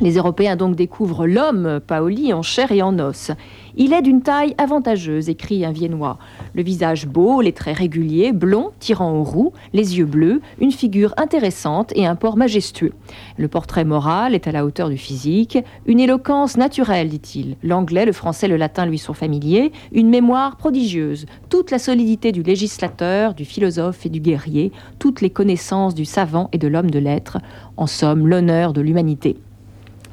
Les 0.00 0.16
Européens 0.16 0.56
donc 0.56 0.74
découvrent 0.74 1.24
l'homme, 1.24 1.78
Paoli, 1.86 2.32
en 2.32 2.42
chair 2.42 2.72
et 2.72 2.82
en 2.82 2.98
os. 2.98 3.30
Il 3.76 3.92
est 3.92 4.02
d'une 4.02 4.22
taille 4.22 4.56
avantageuse, 4.58 5.28
écrit 5.28 5.64
un 5.64 5.70
Viennois. 5.70 6.18
Le 6.52 6.64
visage 6.64 7.06
beau, 7.06 7.40
les 7.40 7.52
traits 7.52 7.78
réguliers, 7.78 8.32
blond, 8.32 8.72
tirant 8.80 9.12
au 9.12 9.22
roux, 9.22 9.52
les 9.72 9.96
yeux 9.96 10.04
bleus, 10.04 10.40
une 10.60 10.72
figure 10.72 11.14
intéressante 11.16 11.92
et 11.94 12.06
un 12.06 12.16
port 12.16 12.36
majestueux. 12.36 12.92
Le 13.36 13.46
portrait 13.46 13.84
moral 13.84 14.34
est 14.34 14.48
à 14.48 14.52
la 14.52 14.66
hauteur 14.66 14.88
du 14.88 14.96
physique, 14.96 15.58
une 15.86 16.00
éloquence 16.00 16.56
naturelle, 16.56 17.08
dit-il. 17.08 17.56
L'anglais, 17.62 18.04
le 18.04 18.12
français, 18.12 18.48
le 18.48 18.56
latin 18.56 18.86
lui 18.86 18.98
sont 18.98 19.14
familiers, 19.14 19.70
une 19.92 20.10
mémoire 20.10 20.56
prodigieuse, 20.56 21.26
toute 21.50 21.70
la 21.70 21.78
solidité 21.78 22.32
du 22.32 22.42
législateur, 22.42 23.32
du 23.34 23.44
philosophe 23.44 24.04
et 24.06 24.10
du 24.10 24.18
guerrier, 24.18 24.72
toutes 24.98 25.20
les 25.20 25.30
connaissances 25.30 25.94
du 25.94 26.04
savant 26.04 26.48
et 26.50 26.58
de 26.58 26.66
l'homme 26.66 26.90
de 26.90 26.98
lettres, 26.98 27.38
en 27.76 27.86
somme 27.86 28.26
l'honneur 28.26 28.72
de 28.72 28.80
l'humanité. 28.80 29.36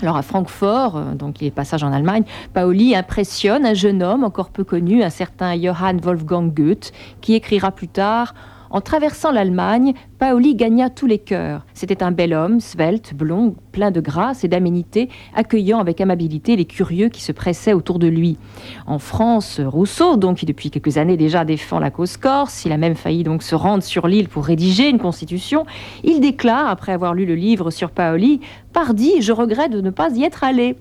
Alors 0.02 0.18
à 0.18 0.24
Francfort, 0.24 0.98
euh, 0.98 1.14
donc 1.14 1.42
il 1.42 1.48
est 1.48 1.52
passage 1.52 1.84
en 1.84 1.92
Allemagne, 1.92 2.24
Paoli 2.54 2.96
impressionne 2.96 3.66
un 3.66 3.76
jeune 3.76 4.02
homme 4.02 4.24
encore 4.24 4.50
peu 4.50 4.64
connu, 4.64 5.04
un 5.04 5.10
certain 5.10 5.56
Johann 5.56 6.00
Wolfgang 6.02 6.52
Goethe, 6.52 6.92
qui 7.22 7.36
écrira 7.36 7.72
plus 7.72 7.88
tard 7.88 8.34
en 8.72 8.82
traversant 8.82 9.32
l'Allemagne, 9.32 9.94
Paoli 10.22 10.54
gagna 10.54 10.92
tous 10.92 11.08
les 11.08 11.18
cœurs. 11.18 11.66
C'était 11.74 12.04
un 12.04 12.12
bel 12.12 12.36
homme, 12.36 12.60
svelte, 12.60 13.16
blond, 13.16 13.56
plein 13.72 13.90
de 13.90 14.00
grâce 14.00 14.44
et 14.44 14.48
d'aménité, 14.48 15.10
accueillant 15.34 15.80
avec 15.80 16.00
amabilité 16.00 16.56
les 16.56 16.66
curieux 16.66 17.10
qui 17.10 17.24
se 17.24 17.32
pressaient 17.32 17.74
autour 17.74 17.98
de 17.98 18.06
lui. 18.06 18.38
En 18.86 19.00
France, 19.00 19.60
Rousseau, 19.60 20.18
donc 20.18 20.38
qui 20.38 20.46
depuis 20.46 20.70
quelques 20.70 21.00
années 21.00 21.18
déjà 21.18 21.44
défend 21.44 21.80
la 21.80 21.90
cause 21.90 22.18
corse, 22.18 22.66
il 22.66 22.72
a 22.72 22.78
même 22.78 22.94
failli 22.94 23.24
donc 23.24 23.42
se 23.42 23.56
rendre 23.56 23.82
sur 23.82 24.08
l'île 24.08 24.30
pour 24.30 24.46
rédiger 24.46 24.90
une 24.90 25.00
constitution, 25.00 25.66
il 26.04 26.20
déclare, 26.20 26.68
après 26.68 26.92
avoir 26.92 27.16
lu 27.16 27.26
le 27.26 27.34
livre 27.34 27.72
sur 27.72 27.90
Paoli, 27.90 28.42
Pardi, 28.74 29.22
je 29.22 29.34
regrette 29.34 29.72
de 29.72 29.82
ne 29.82 29.90
pas 29.90 30.12
y 30.12 30.24
être 30.24 30.44
allé. 30.44 30.78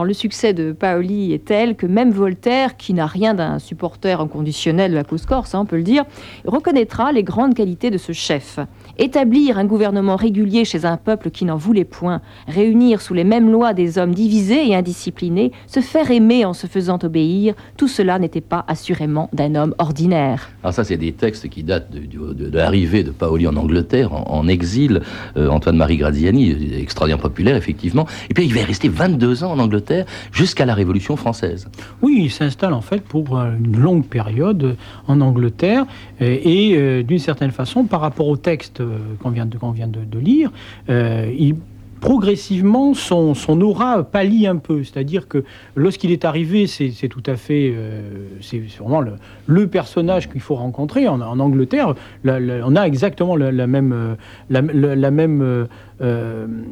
Le 0.00 0.12
succès 0.12 0.52
de 0.52 0.70
Paoli 0.70 1.32
est 1.32 1.46
tel 1.46 1.76
que 1.76 1.86
même 1.86 2.10
Voltaire, 2.10 2.76
qui 2.76 2.92
n'a 2.92 3.06
rien 3.06 3.32
d'un 3.32 3.58
supporter 3.58 4.20
inconditionnel 4.20 4.90
de 4.90 4.96
la 4.96 5.02
cause 5.02 5.24
corse, 5.24 5.54
hein, 5.54 5.60
on 5.62 5.66
peut 5.66 5.76
le 5.76 5.82
dire, 5.82 6.04
reconnaîtra 6.44 7.10
les 7.10 7.24
grandes 7.24 7.54
qualités 7.54 7.90
de 7.90 7.98
ce 7.98 8.12
chef. 8.12 8.60
Établir 8.98 9.58
un 9.58 9.64
gouvernement 9.64 10.16
régulier 10.16 10.64
chez 10.64 10.84
un 10.84 10.96
peuple 10.96 11.30
qui 11.30 11.44
n'en 11.44 11.56
voulait 11.56 11.84
point, 11.84 12.20
réunir 12.46 13.00
sous 13.00 13.14
les 13.14 13.24
mêmes 13.24 13.50
lois 13.50 13.72
des 13.72 13.98
hommes 13.98 14.14
divisés 14.14 14.68
et 14.68 14.74
indisciplinés, 14.74 15.52
se 15.66 15.80
faire 15.80 16.10
aimer 16.10 16.44
en 16.44 16.52
se 16.52 16.66
faisant 16.66 16.98
obéir, 17.02 17.54
tout 17.76 17.88
cela 17.88 18.18
n'était 18.18 18.40
pas 18.40 18.64
assurément 18.68 19.28
d'un 19.32 19.54
homme 19.54 19.74
ordinaire. 19.78 20.50
Alors 20.62 20.74
ça, 20.74 20.84
c'est 20.84 20.96
des 20.96 21.12
textes 21.12 21.48
qui 21.48 21.62
datent 21.62 21.90
de, 21.90 22.00
de, 22.00 22.48
de 22.50 22.56
l'arrivée 22.56 23.02
de 23.02 23.10
Paoli 23.10 23.46
en 23.46 23.56
Angleterre, 23.56 24.12
en, 24.12 24.24
en 24.28 24.48
exil. 24.48 25.00
Euh, 25.36 25.48
Antoine-Marie 25.48 25.96
Graziani, 25.96 26.50
extraordinaire 26.80 27.20
populaire, 27.20 27.56
effectivement. 27.56 28.06
Et 28.30 28.34
puis 28.34 28.44
il 28.44 28.54
va 28.54 28.64
rester 28.64 28.88
22 28.88 29.44
ans 29.44 29.52
en 29.52 29.58
Angleterre 29.58 30.06
jusqu'à 30.32 30.66
la 30.66 30.74
Révolution 30.74 31.16
française. 31.16 31.68
Oui, 32.00 32.22
il 32.24 32.30
s'installe 32.30 32.72
en 32.72 32.80
fait 32.80 33.02
pour 33.02 33.38
euh, 33.38 33.52
une 33.62 33.78
longue 33.78 34.06
période 34.06 34.76
en 35.08 35.20
Angleterre 35.20 35.84
et, 36.20 36.70
et 36.70 36.76
euh, 36.76 37.02
d'une 37.02 37.18
certaine 37.18 37.50
façon, 37.50 37.84
par 37.84 38.00
rapport 38.00 38.28
au 38.28 38.36
texte 38.36 38.71
euh, 38.80 38.98
qu'on 39.22 39.30
vient, 39.30 39.46
de, 39.46 39.56
qu'on 39.56 39.70
vient 39.70 39.88
de, 39.88 40.18
lire, 40.18 40.50
euh, 40.88 41.32
il 41.36 41.56
progressivement, 42.00 42.94
son, 42.94 43.32
son 43.34 43.60
aura 43.60 44.02
pâlit 44.02 44.48
un 44.48 44.56
peu. 44.56 44.82
C'est-à-dire 44.82 45.28
que 45.28 45.44
lorsqu'il 45.76 46.10
est 46.10 46.24
arrivé, 46.24 46.66
c'est 46.66 46.90
tout 47.08 47.22
à 47.26 47.36
fait. 47.36 47.72
euh, 47.72 48.26
c'est 48.40 48.60
vraiment 48.80 49.00
le, 49.00 49.12
le 49.46 49.68
personnage 49.68 50.28
qu'il 50.28 50.40
faut 50.40 50.56
rencontrer. 50.56 51.06
En, 51.06 51.20
Angleterre, 51.20 51.94
on 52.24 52.74
a 52.76 52.82
exactement 52.88 53.36
la, 53.36 53.66
même, 53.68 54.16
la, 54.50 55.10
même 55.12 55.68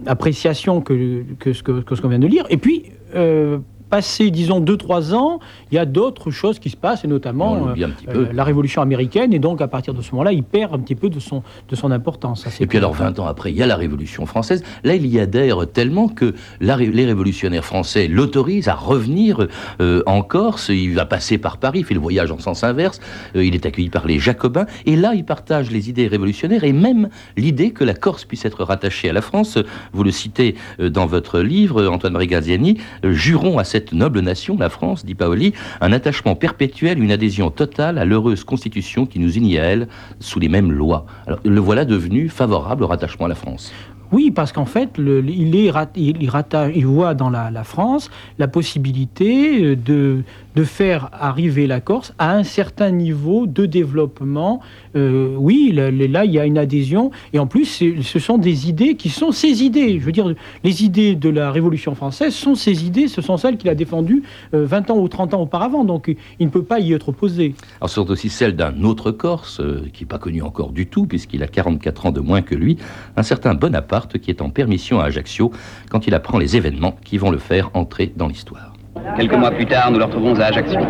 appréciation 0.06 0.80
que, 0.80 1.22
que 1.38 1.52
ce 1.52 1.62
que, 1.62 1.80
que 1.80 1.94
ce 1.94 2.02
qu'on 2.02 2.08
vient 2.08 2.18
de 2.18 2.26
lire. 2.26 2.44
Et 2.50 2.56
puis. 2.56 2.86
euh, 3.14 3.58
Passé, 3.90 4.30
disons, 4.30 4.60
2-3 4.60 5.14
ans, 5.14 5.40
il 5.70 5.74
y 5.74 5.78
a 5.78 5.84
d'autres 5.84 6.30
choses 6.30 6.58
qui 6.58 6.70
se 6.70 6.76
passent, 6.76 7.04
et 7.04 7.08
notamment 7.08 7.68
euh, 7.68 7.86
peu. 8.06 8.28
la 8.32 8.44
Révolution 8.44 8.82
américaine, 8.82 9.32
et 9.32 9.38
donc 9.38 9.60
à 9.60 9.68
partir 9.68 9.94
de 9.94 10.02
ce 10.02 10.12
moment-là, 10.12 10.32
il 10.32 10.42
perd 10.42 10.74
un 10.74 10.78
petit 10.78 10.94
peu 10.94 11.08
de 11.10 11.20
son, 11.20 11.42
de 11.68 11.76
son 11.76 11.90
importance. 11.90 12.44
Ça, 12.44 12.50
Et 12.60 12.66
puis 12.66 12.78
alors 12.78 12.94
20 12.94 13.18
ans 13.18 13.26
après, 13.26 13.50
il 13.50 13.56
y 13.56 13.62
a 13.62 13.66
la 13.66 13.76
Révolution 13.76 14.26
française. 14.26 14.62
Là, 14.84 14.94
il 14.94 15.06
y 15.06 15.20
adhère 15.20 15.66
tellement 15.72 16.08
que 16.08 16.34
la 16.60 16.76
les 16.80 17.04
révolutionnaires 17.04 17.64
français 17.64 18.08
l'autorisent 18.08 18.68
à 18.68 18.74
revenir 18.74 19.46
euh, 19.80 20.02
en 20.06 20.22
Corse. 20.22 20.68
Il 20.70 20.94
va 20.94 21.04
passer 21.04 21.38
par 21.38 21.58
Paris, 21.58 21.80
il 21.80 21.84
fait 21.84 21.94
le 21.94 22.00
voyage 22.00 22.30
en 22.30 22.38
sens 22.38 22.64
inverse. 22.64 23.00
Euh, 23.36 23.44
il 23.44 23.54
est 23.54 23.66
accueilli 23.66 23.90
par 23.90 24.06
les 24.06 24.18
Jacobins. 24.18 24.66
Et 24.86 24.96
là, 24.96 25.12
il 25.14 25.24
partage 25.24 25.70
les 25.70 25.90
idées 25.90 26.06
révolutionnaires 26.06 26.64
et 26.64 26.72
même 26.72 27.08
l'idée 27.36 27.70
que 27.72 27.84
la 27.84 27.94
Corse 27.94 28.24
puisse 28.24 28.44
être 28.44 28.64
rattachée 28.64 29.10
à 29.10 29.12
la 29.12 29.22
France. 29.22 29.58
Vous 29.92 30.04
le 30.04 30.10
citez 30.10 30.54
euh, 30.80 30.90
dans 30.90 31.06
votre 31.06 31.40
livre, 31.40 31.86
Antoine-Marie 31.86 32.26
Gaziani. 32.26 32.78
Euh, 33.04 33.12
Jurons 33.12 33.58
à 33.58 33.64
cette 33.64 33.79
noble 33.92 34.20
nation, 34.20 34.56
la 34.58 34.68
France, 34.68 35.04
dit 35.04 35.14
Paoli, 35.14 35.52
un 35.80 35.92
attachement 35.92 36.34
perpétuel, 36.34 37.02
une 37.02 37.12
adhésion 37.12 37.50
totale 37.50 37.98
à 37.98 38.04
l'heureuse 38.04 38.44
constitution 38.44 39.06
qui 39.06 39.18
nous 39.18 39.32
unit 39.32 39.58
à 39.58 39.64
elle 39.64 39.88
sous 40.20 40.38
les 40.38 40.48
mêmes 40.48 40.72
lois. 40.72 41.06
Le 41.44 41.60
voilà 41.60 41.84
devenu 41.84 42.28
favorable 42.28 42.84
au 42.84 42.86
rattachement 42.86 43.26
à 43.26 43.28
la 43.28 43.34
France. 43.34 43.72
Oui, 44.12 44.32
parce 44.32 44.52
qu'en 44.52 44.64
fait, 44.64 44.98
il, 44.98 46.86
voit 46.86 47.14
dans 47.14 47.30
la, 47.30 47.50
la 47.50 47.64
France 47.64 48.10
la 48.38 48.48
possibilité 48.48 49.64
euh, 49.64 49.76
de, 49.76 50.22
de 50.54 50.64
faire 50.64 51.10
arriver 51.12 51.66
la 51.66 51.80
Corse 51.80 52.12
à 52.18 52.34
un 52.34 52.42
certain 52.42 52.90
niveau 52.90 53.46
de 53.46 53.66
développement. 53.66 54.60
Euh, 54.96 55.34
oui, 55.36 55.72
là, 55.72 56.24
il 56.24 56.32
y 56.32 56.38
a 56.38 56.44
une 56.44 56.58
adhésion. 56.58 57.10
Et 57.32 57.38
en 57.38 57.46
plus, 57.46 57.82
ce 58.02 58.18
sont 58.18 58.38
des 58.38 58.68
idées 58.68 58.96
qui 58.96 59.08
sont 59.08 59.32
ses 59.32 59.62
idées. 59.62 59.98
Je 60.00 60.04
veux 60.04 60.12
dire, 60.12 60.32
les 60.64 60.84
idées 60.84 61.14
de 61.14 61.28
la 61.28 61.50
Révolution 61.50 61.94
française 61.94 62.34
sont 62.34 62.54
ses 62.54 62.84
idées, 62.84 63.08
ce 63.08 63.22
sont 63.22 63.36
celles 63.36 63.56
qu'il 63.56 63.70
a 63.70 63.74
défendues 63.74 64.22
euh, 64.54 64.66
20 64.66 64.90
ans 64.90 64.98
ou 64.98 65.08
30 65.08 65.34
ans 65.34 65.42
auparavant. 65.42 65.84
Donc, 65.84 66.14
il 66.38 66.46
ne 66.46 66.50
peut 66.50 66.62
pas 66.62 66.80
y 66.80 66.92
être 66.92 67.10
opposé. 67.10 67.54
Alors, 67.80 67.90
sont 67.90 68.10
aussi 68.10 68.28
celles 68.28 68.56
d'un 68.56 68.82
autre 68.82 69.10
Corse, 69.10 69.60
euh, 69.60 69.84
qui 69.92 70.04
n'est 70.04 70.08
pas 70.08 70.18
connu 70.18 70.42
encore 70.42 70.72
du 70.72 70.86
tout, 70.86 71.06
puisqu'il 71.06 71.42
a 71.42 71.48
44 71.48 72.06
ans 72.06 72.12
de 72.12 72.20
moins 72.20 72.42
que 72.42 72.54
lui, 72.54 72.76
un 73.16 73.22
certain 73.22 73.54
Bonaparte, 73.54 74.18
qui 74.18 74.30
est 74.30 74.42
en 74.42 74.50
permission 74.50 75.00
à 75.00 75.04
Ajaccio 75.04 75.50
quand 75.90 76.06
il 76.06 76.14
apprend 76.14 76.38
les 76.38 76.56
événements 76.56 76.96
qui 77.04 77.18
vont 77.18 77.30
le 77.30 77.38
faire 77.38 77.70
entrer 77.74 78.12
dans 78.16 78.28
l'histoire. 78.28 78.72
Quelques 79.16 79.34
mois 79.34 79.50
plus 79.50 79.66
tard, 79.66 79.90
nous 79.90 79.98
le 79.98 80.04
retrouvons 80.04 80.38
à 80.40 80.46
Ajaccio, 80.46 80.80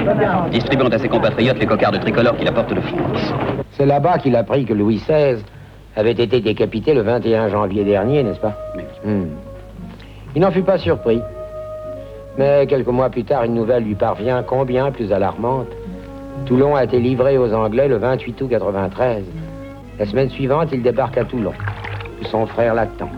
distribuant 0.50 0.88
à 0.88 0.98
ses 0.98 1.08
compatriotes 1.08 1.58
les 1.58 1.66
cocardes 1.66 2.00
tricolores 2.00 2.36
qu'il 2.36 2.48
apporte 2.48 2.72
de 2.72 2.80
France. 2.80 3.34
C'est 3.72 3.86
là-bas 3.86 4.18
qu'il 4.18 4.36
a 4.36 4.40
appris 4.40 4.64
que 4.64 4.72
Louis 4.72 4.96
XVI 4.96 5.42
avait 5.96 6.12
été 6.12 6.40
décapité 6.40 6.94
le 6.94 7.02
21 7.02 7.48
janvier 7.48 7.84
dernier, 7.84 8.22
n'est-ce 8.22 8.40
pas? 8.40 8.56
Hmm. 9.04 9.26
Il 10.34 10.42
n'en 10.42 10.50
fut 10.50 10.62
pas 10.62 10.78
surpris. 10.78 11.20
Mais 12.38 12.66
quelques 12.66 12.88
mois 12.88 13.10
plus 13.10 13.24
tard, 13.24 13.44
une 13.44 13.54
nouvelle 13.54 13.84
lui 13.84 13.96
parvient 13.96 14.42
combien 14.42 14.90
plus 14.92 15.12
alarmante. 15.12 15.68
Toulon 16.46 16.76
a 16.76 16.84
été 16.84 16.98
livré 16.98 17.36
aux 17.36 17.52
Anglais 17.52 17.88
le 17.88 17.96
28 17.96 18.40
août 18.40 18.48
93. 18.48 19.24
La 19.98 20.06
semaine 20.06 20.30
suivante, 20.30 20.68
il 20.72 20.82
débarque 20.82 21.18
à 21.18 21.24
Toulon, 21.24 21.52
où 22.20 22.24
son 22.24 22.46
frère 22.46 22.74
l'attend. 22.74 23.10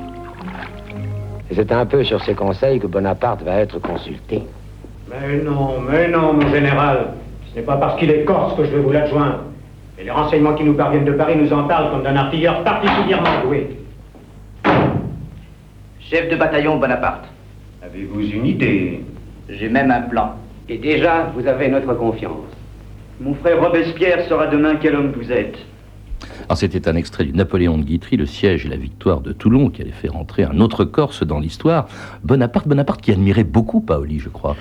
Et 1.50 1.54
c'est 1.54 1.70
un 1.70 1.86
peu 1.86 2.02
sur 2.02 2.20
ses 2.24 2.34
conseils 2.34 2.80
que 2.80 2.86
Bonaparte 2.86 3.42
va 3.42 3.56
être 3.56 3.78
consulté. 3.78 4.42
Mais 5.20 5.42
non, 5.42 5.80
mais 5.80 6.08
non, 6.08 6.32
mon 6.34 6.48
général. 6.50 7.14
Ce 7.50 7.56
n'est 7.56 7.64
pas 7.64 7.76
parce 7.76 7.98
qu'il 7.98 8.10
est 8.10 8.24
corse 8.24 8.56
que 8.56 8.64
je 8.64 8.70
vais 8.70 8.80
vous 8.80 8.92
l'adjoindre. 8.92 9.40
Et 9.98 10.04
les 10.04 10.10
renseignements 10.10 10.54
qui 10.54 10.64
nous 10.64 10.74
parviennent 10.74 11.04
de 11.04 11.12
Paris 11.12 11.36
nous 11.36 11.52
en 11.52 11.64
parlent 11.64 11.90
comme 11.90 12.02
d'un 12.02 12.16
artilleur 12.16 12.64
particulièrement 12.64 13.42
doué. 13.44 13.76
Chef 16.00 16.30
de 16.30 16.36
bataillon 16.36 16.78
Bonaparte, 16.78 17.24
Avez-vous 17.82 18.20
une 18.20 18.46
idée? 18.46 19.04
J'ai 19.48 19.68
même 19.68 19.90
un 19.90 20.02
plan. 20.02 20.36
Et 20.68 20.78
déjà, 20.78 21.30
vous 21.34 21.46
avez 21.46 21.68
notre 21.68 21.92
confiance. 21.94 22.46
Mon 23.20 23.34
frère 23.34 23.60
Robespierre 23.60 24.26
saura 24.28 24.46
demain 24.46 24.76
quel 24.80 24.94
homme 24.96 25.12
vous 25.12 25.30
êtes. 25.30 25.58
Alors, 26.48 26.56
c'était 26.56 26.88
un 26.88 26.96
extrait 26.96 27.24
du 27.24 27.32
Napoléon 27.32 27.76
de 27.76 27.82
Guitry, 27.82 28.16
le 28.16 28.26
siège 28.26 28.64
et 28.64 28.68
la 28.68 28.76
victoire 28.76 29.20
de 29.20 29.32
Toulon, 29.32 29.68
qui 29.68 29.82
allait 29.82 29.90
faire 29.90 30.16
entrer 30.16 30.44
un 30.44 30.60
autre 30.60 30.84
Corse 30.84 31.24
dans 31.24 31.40
l'histoire. 31.40 31.88
Bonaparte, 32.22 32.68
Bonaparte 32.68 33.00
qui 33.00 33.10
admirait 33.12 33.44
beaucoup 33.44 33.80
Paoli, 33.80 34.20
je 34.20 34.28
crois. 34.28 34.56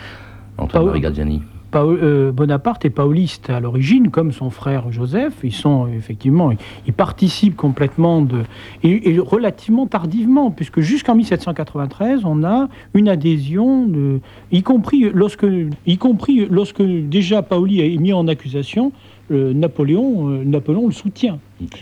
Antoine-Marie. 0.62 1.02
Graziani. 1.02 1.42
Euh, 1.74 2.32
Bonaparte 2.32 2.84
est 2.86 2.90
paoliste 2.90 3.50
à 3.50 3.60
l'origine, 3.60 4.10
comme 4.10 4.32
son 4.32 4.50
frère 4.50 4.92
Joseph. 4.92 5.34
Ils 5.44 5.54
sont 5.54 5.86
euh, 5.86 5.98
effectivement, 5.98 6.52
ils, 6.52 6.58
ils 6.86 6.94
participent 6.94 7.56
complètement 7.56 8.22
de 8.22 8.44
et, 8.84 9.12
et 9.12 9.20
relativement 9.20 9.88
tardivement, 9.88 10.52
puisque 10.52 10.82
jusqu'en 10.82 11.16
1793, 11.16 12.22
on 12.26 12.44
a 12.44 12.68
une 12.94 13.08
adhésion, 13.08 13.86
de, 13.86 14.20
y 14.52 14.64
compris 14.64 15.10
lorsque, 15.14 15.48
y 15.86 15.98
compris 15.98 16.46
lorsque 16.50 16.82
déjà 16.82 17.42
Paoli 17.42 17.80
est 17.82 17.98
mis 17.98 18.14
en 18.14 18.28
accusation. 18.28 18.92
Napoléon, 19.30 20.44
Napoléon 20.44 20.88
le 20.88 20.92
soutient. 20.92 21.40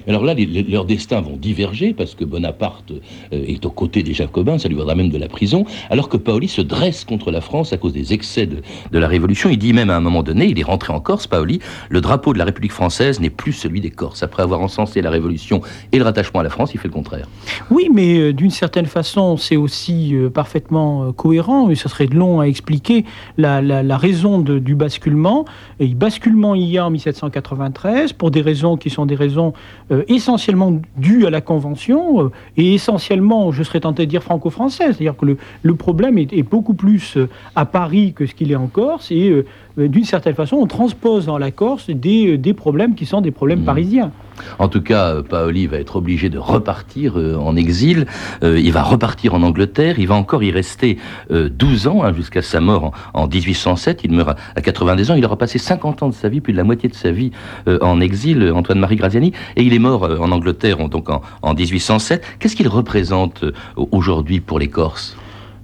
Alors 0.08 0.24
là, 0.24 0.36
leurs 0.68 0.86
destins 0.86 1.22
vont 1.22 1.38
diverger 1.38 1.94
parce 1.94 2.16
que 2.16 2.26
Bonaparte 2.26 2.94
est 3.32 3.66
aux 3.66 3.72
côtés 3.72 4.04
des 4.04 4.14
Jacobins, 4.14 4.58
ça 4.58 4.68
lui 4.68 4.76
vaudra 4.76 4.96
même 4.96 5.10
de 5.10 5.18
la 5.18 5.28
prison, 5.28 5.66
alors 5.90 6.10
que 6.10 6.18
Paoli 6.18 6.48
se 6.48 6.62
dresse 6.62 7.06
contre 7.06 7.32
la 7.32 7.42
France 7.42 7.74
à 7.74 7.78
cause 7.78 7.94
des 7.94 8.14
excès 8.14 8.48
de, 8.48 8.62
la 8.92 9.08
Révolution. 9.08 9.50
Il 9.50 9.58
dit 9.58 9.74
même 9.74 9.90
à 9.90 9.96
un 9.96 10.00
moment 10.00 10.24
donné, 10.24 10.46
il 10.46 10.60
est 10.60 10.64
rentré 10.64 10.94
en 10.94 11.00
Corse, 11.00 11.28
Paoli, 11.28 11.60
le 11.90 12.02
drapeau 12.02 12.34
de 12.34 12.38
la 12.38 12.46
République 12.46 12.72
française 12.72 13.20
n'est 13.20 13.30
plus 13.30 13.54
celui 13.54 13.82
des 13.82 13.90
Corses. 13.90 14.24
Après 14.24 14.44
avoir 14.44 14.62
encensé 14.62 15.02
la 15.02 15.10
Révolution 15.10 15.62
et 15.92 15.98
le 15.98 16.04
rattachement 16.04 16.40
à 16.40 16.44
la 16.44 16.50
France, 16.50 16.72
il 16.74 16.80
fait 16.80 16.88
le 16.88 16.94
contraire. 16.94 17.28
Oui, 17.72 17.90
mais 17.94 18.20
euh, 18.20 18.34
d'une 18.34 18.52
certaine 18.52 18.86
façon, 18.86 19.38
c'est 19.38 19.56
aussi 19.56 20.16
euh, 20.16 20.30
parfaitement 20.30 21.04
euh, 21.04 21.12
cohérent, 21.12 21.70
et 21.70 21.76
ce 21.76 21.90
serait 21.90 22.08
long 22.08 22.40
à 22.40 22.46
expliquer 22.46 23.06
la, 23.38 23.60
raison 23.98 24.40
du 24.40 24.76
basculement. 24.76 25.46
Et 25.80 25.88
basculement 25.88 26.56
il 26.56 26.70
y 26.70 26.78
a 26.78 26.86
en 26.86 26.90
1793 26.90 28.14
pour 28.14 28.32
des 28.32 28.42
raisons 28.42 28.78
qui 28.78 28.90
sont 28.90 29.06
des 29.06 29.16
raisons 29.16 29.54
euh, 29.92 30.04
essentiellement 30.08 30.80
dues 30.98 31.26
à 31.26 31.30
la 31.30 31.42
Convention 31.42 32.26
euh, 32.26 32.32
et 32.58 32.74
essentiellement, 32.74 33.52
je 33.52 33.64
serais 33.64 33.80
tenté 33.80 34.06
de 34.06 34.10
dire 34.10 34.24
franco-française. 34.24 34.96
C'est-à-dire 34.96 35.18
que 35.18 35.38
le, 35.62 35.76
problème 35.76 36.18
est, 36.18 36.44
beaucoup 36.44 36.74
plus 36.74 37.18
à 37.56 37.66
Paris 37.66 38.14
que 38.16 38.26
ce 38.26 38.36
qu'il 38.36 38.52
est 38.52 38.56
en 38.56 38.68
Corse 38.68 39.12
euh, 39.12 39.46
d'une 39.88 40.06
certaine 40.06 40.36
façon, 40.36 40.58
on 40.58 40.68
transpose 40.68 41.26
dans 41.26 41.38
la 41.38 41.52
Corse 41.52 41.90
des, 41.90 42.38
des 42.38 42.54
problèmes 42.54 42.96
qui 42.96 43.06
sont 43.06 43.22
des 43.22 43.32
problèmes 43.32 43.62
mmh. 43.62 43.66
parisiens. 43.66 44.12
En 44.58 44.70
tout 44.70 44.82
cas, 44.82 45.22
Paoli 45.22 45.68
va 45.68 45.78
être 45.78 45.98
obligé 45.98 46.30
de 46.30 46.38
repartir 46.38 47.20
euh, 47.20 47.36
en 47.36 47.56
exil. 47.58 48.06
Euh, 48.42 48.60
il 48.60 48.72
va 48.72 48.84
repartir 48.84 49.34
en 49.34 49.44
Angleterre. 49.44 50.00
Il 50.00 50.08
va 50.08 50.16
encore 50.16 50.44
y 50.44 50.52
rester 50.52 50.98
euh, 51.32 51.50
12 51.50 51.88
ans, 51.88 52.04
hein, 52.04 52.14
jusqu'à 52.14 52.42
sa 52.42 52.62
mort 52.62 52.94
en, 53.14 53.24
en, 53.24 53.28
1807. 53.28 54.02
Il 54.06 54.14
meurt 54.14 54.38
à 54.56 54.62
82 54.62 55.12
ans. 55.12 55.16
Il 55.16 55.26
aura 55.26 55.38
passé 55.38 55.58
50 55.58 56.04
ans 56.04 56.10
de 56.10 56.14
sa 56.14 56.30
vie, 56.30 56.40
plus 56.40 56.54
de 56.54 56.58
la 56.58 56.64
moitié 56.64 56.88
de 56.88 56.96
sa 56.96 57.12
vie 57.12 57.32
euh, 57.68 57.80
en 57.82 58.00
exil, 58.00 58.52
Antoine-Marie 58.54 58.96
Graziani. 58.96 59.34
Et 59.56 59.64
il 59.64 59.74
est 59.74 59.80
mort 59.80 60.04
euh, 60.04 60.18
en 60.18 60.32
Angleterre 60.32 60.88
donc 60.90 61.10
en, 61.10 61.22
en 61.42 61.54
1807. 61.54 62.24
Qu'est-ce 62.40 62.56
qu'il 62.56 62.68
représente 62.68 63.44
euh, 63.44 63.54
aujourd'hui 63.92 64.40
pour 64.40 64.60
les 64.60 64.68
Corses? 64.68 65.18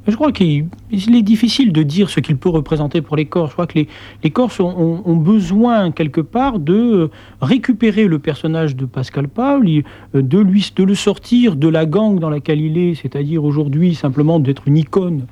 Je 0.08 0.16
crois 0.16 0.32
qu'il 0.32 0.68
est 0.92 1.22
difficile 1.22 1.72
de 1.72 1.84
dire 1.84 2.10
ce 2.10 2.20
qu'il 2.20 2.38
peut 2.38 2.50
représenter 2.50 3.02
pour 3.02 3.16
les 3.16 3.26
Corses. 3.26 3.50
Je 3.50 3.54
crois 3.54 3.68
que 3.68 3.80
les, 4.24 4.30
Corses 4.30 4.60
ont, 4.60 5.16
besoin, 5.16 5.92
quelque 5.92 6.22
part, 6.22 6.60
de 6.60 7.10
récupérer 7.42 8.06
le 8.08 8.20
personnage 8.20 8.76
de 8.76 8.86
Pascal 8.86 9.28
Paul, 9.28 9.66
de, 10.14 10.40
lui, 10.40 10.72
de 10.76 10.84
le 10.84 10.96
sortir 10.96 11.56
de 11.56 11.68
la 11.68 11.86
gangue 11.86 12.20
dans 12.20 12.30
laquelle 12.30 12.62
il 12.62 12.78
est, 12.78 12.96
c'est-à-dire 12.96 13.44
aujourd'hui 13.44 13.96
simplement 13.96 14.40
d'être 14.40 14.68
une 14.68 14.78
icône, 14.78 15.26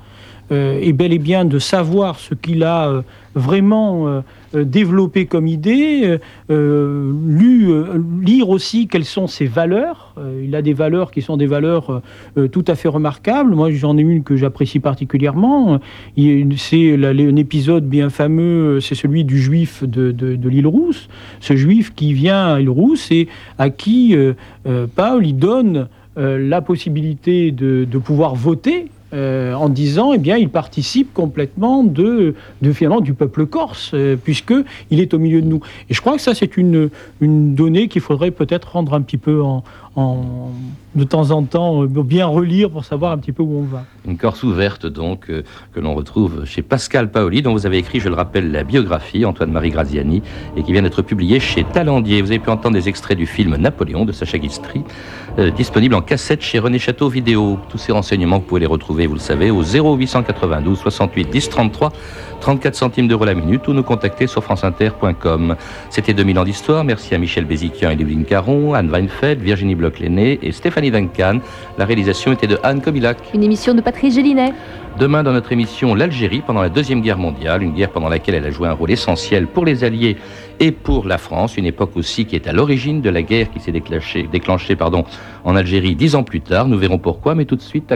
euh, 0.54 0.78
et 0.80 0.92
bel 0.92 1.12
et 1.12 1.18
bien 1.18 1.44
de 1.44 1.58
savoir 1.58 2.20
ce 2.20 2.34
qu'il 2.34 2.62
a 2.62 2.88
euh, 2.88 3.02
vraiment 3.34 4.06
euh, 4.06 4.22
développé 4.54 5.26
comme 5.26 5.48
idée, 5.48 6.18
lire 6.48 8.48
aussi 8.48 8.86
quelles 8.86 9.04
sont 9.04 9.26
ses 9.26 9.46
valeurs. 9.46 10.14
il 10.44 10.54
a 10.54 10.62
des 10.62 10.74
valeurs 10.74 11.10
qui 11.10 11.22
sont 11.22 11.36
des 11.36 11.48
valeurs 11.48 12.02
tout 12.52 12.64
à 12.68 12.76
fait 12.76 12.86
remarquables. 12.86 13.52
Moi, 13.52 13.72
j'en 13.72 13.98
ai 13.98 14.02
une 14.02 14.22
que 14.22 14.36
j'apprécie 14.36 14.78
particulièrement. 14.78 15.80
C'est 16.16 17.04
un 17.04 17.36
épisode 17.36 17.88
bien 17.88 18.10
fameux, 18.10 18.80
c'est 18.80 18.94
celui 18.94 19.24
du 19.24 19.40
juif 19.40 19.82
de, 19.82 20.48
l'île 20.48 20.68
Rousse. 20.68 21.08
Ce 21.40 21.56
juif 21.56 21.92
qui 21.92 22.12
vient 22.12 22.54
à 22.54 22.58
l'île 22.60 22.70
Rousse 22.70 23.10
et 23.10 23.26
à 23.58 23.70
qui 23.70 24.14
Paul 24.94 25.26
il 25.26 25.36
donne 25.36 25.88
la 26.14 26.62
possibilité 26.62 27.50
de 27.50 27.98
pouvoir 27.98 28.36
voter 28.36 28.86
euh, 29.14 29.54
en 29.54 29.68
disant, 29.68 30.12
eh 30.12 30.18
bien, 30.18 30.36
il 30.36 30.48
participe 30.48 31.14
complètement 31.14 31.84
de, 31.84 32.34
finalement 32.72 33.00
du 33.00 33.14
peuple 33.14 33.46
corse, 33.46 33.92
euh, 33.94 34.16
puisque 34.16 34.54
il 34.90 35.00
est 35.00 35.14
au 35.14 35.18
milieu 35.18 35.40
de 35.40 35.46
nous. 35.46 35.60
Et 35.88 35.94
je 35.94 36.00
crois 36.00 36.16
que 36.16 36.20
ça, 36.20 36.34
c'est 36.34 36.56
une, 36.56 36.90
une 37.20 37.54
donnée 37.54 37.88
qu'il 37.88 38.02
faudrait 38.02 38.32
peut-être 38.32 38.72
rendre 38.72 38.92
un 38.94 39.02
petit 39.02 39.18
peu 39.18 39.40
en, 39.40 39.62
de 39.96 41.04
temps 41.04 41.30
en 41.30 41.42
temps, 41.44 41.82
euh, 41.82 41.86
bien 41.86 42.26
relire 42.26 42.70
pour 42.70 42.84
savoir 42.84 43.12
un 43.12 43.18
petit 43.18 43.32
peu 43.32 43.42
où 43.42 43.58
on 43.58 43.62
va. 43.62 43.84
Une 44.06 44.16
Corse 44.16 44.42
ouverte, 44.42 44.86
donc, 44.86 45.30
euh, 45.30 45.42
que 45.72 45.80
l'on 45.80 45.94
retrouve 45.94 46.44
chez 46.44 46.62
Pascal 46.62 47.10
Paoli, 47.10 47.42
dont 47.42 47.52
vous 47.52 47.66
avez 47.66 47.78
écrit, 47.78 48.00
je 48.00 48.08
le 48.08 48.14
rappelle, 48.14 48.50
la 48.50 48.64
biographie, 48.64 49.24
Antoine-Marie 49.24 49.70
Graziani, 49.70 50.22
et 50.56 50.62
qui 50.62 50.72
vient 50.72 50.82
d'être 50.82 51.02
publiée 51.02 51.40
chez 51.40 51.64
Talendier. 51.64 52.22
Vous 52.22 52.30
avez 52.30 52.40
pu 52.40 52.50
entendre 52.50 52.74
des 52.74 52.88
extraits 52.88 53.16
du 53.16 53.26
film 53.26 53.56
Napoléon 53.56 54.04
de 54.04 54.12
Sacha 54.12 54.38
Guistry, 54.38 54.82
euh, 55.38 55.50
disponible 55.50 55.94
en 55.94 56.02
cassette 56.02 56.42
chez 56.42 56.58
René 56.58 56.78
Château 56.78 57.08
Vidéo. 57.08 57.58
Tous 57.68 57.78
ces 57.78 57.92
renseignements, 57.92 58.38
vous 58.38 58.44
pouvez 58.44 58.60
les 58.60 58.66
retrouver, 58.66 59.06
vous 59.06 59.14
le 59.14 59.20
savez, 59.20 59.50
au 59.50 59.62
0892 59.62 60.78
68 60.78 61.28
10 61.28 61.48
33, 61.48 61.92
34 62.44 62.74
centimes 62.74 63.08
d'euros 63.08 63.24
la 63.24 63.32
minute, 63.32 63.66
ou 63.68 63.72
nous 63.72 63.82
contacter 63.82 64.26
sur 64.26 64.44
franceinter.com. 64.44 65.56
C'était 65.88 66.12
2000 66.12 66.38
ans 66.38 66.44
d'histoire. 66.44 66.84
Merci 66.84 67.14
à 67.14 67.18
Michel 67.18 67.46
Béziquian 67.46 67.88
et 67.88 67.96
Ludwig 67.96 68.26
Caron, 68.26 68.74
Anne 68.74 68.90
Weinfeld, 68.90 69.40
Virginie 69.40 69.74
Bloch-Lenné 69.74 70.40
et 70.42 70.52
Stéphanie 70.52 70.90
Duncan. 70.90 71.38
La 71.78 71.86
réalisation 71.86 72.32
était 72.32 72.46
de 72.46 72.58
Anne 72.62 72.82
Kobilac. 72.82 73.16
Une 73.32 73.44
émission 73.44 73.72
de 73.72 73.80
Patrice 73.80 74.16
Gélinet. 74.16 74.52
Demain, 74.98 75.22
dans 75.24 75.32
notre 75.32 75.50
émission, 75.52 75.94
l'Algérie 75.94 76.42
pendant 76.46 76.60
la 76.60 76.68
Deuxième 76.68 77.00
Guerre 77.00 77.18
mondiale, 77.18 77.62
une 77.62 77.72
guerre 77.72 77.90
pendant 77.90 78.08
laquelle 78.08 78.36
elle 78.36 78.44
a 78.44 78.50
joué 78.50 78.68
un 78.68 78.74
rôle 78.74 78.92
essentiel 78.92 79.48
pour 79.48 79.64
les 79.64 79.82
Alliés 79.82 80.16
et 80.60 80.70
pour 80.70 81.06
la 81.06 81.18
France, 81.18 81.56
une 81.56 81.66
époque 81.66 81.96
aussi 81.96 82.26
qui 82.26 82.36
est 82.36 82.46
à 82.46 82.52
l'origine 82.52 83.00
de 83.00 83.10
la 83.10 83.22
guerre 83.22 83.50
qui 83.50 83.58
s'est 83.58 83.72
déclenchée, 83.72 84.28
déclenchée 84.30 84.76
pardon, 84.76 85.04
en 85.44 85.56
Algérie 85.56 85.96
dix 85.96 86.14
ans 86.14 86.22
plus 86.22 86.42
tard. 86.42 86.68
Nous 86.68 86.78
verrons 86.78 86.98
pourquoi, 86.98 87.34
mais 87.34 87.44
tout 87.44 87.56
de 87.56 87.62
suite, 87.62 87.86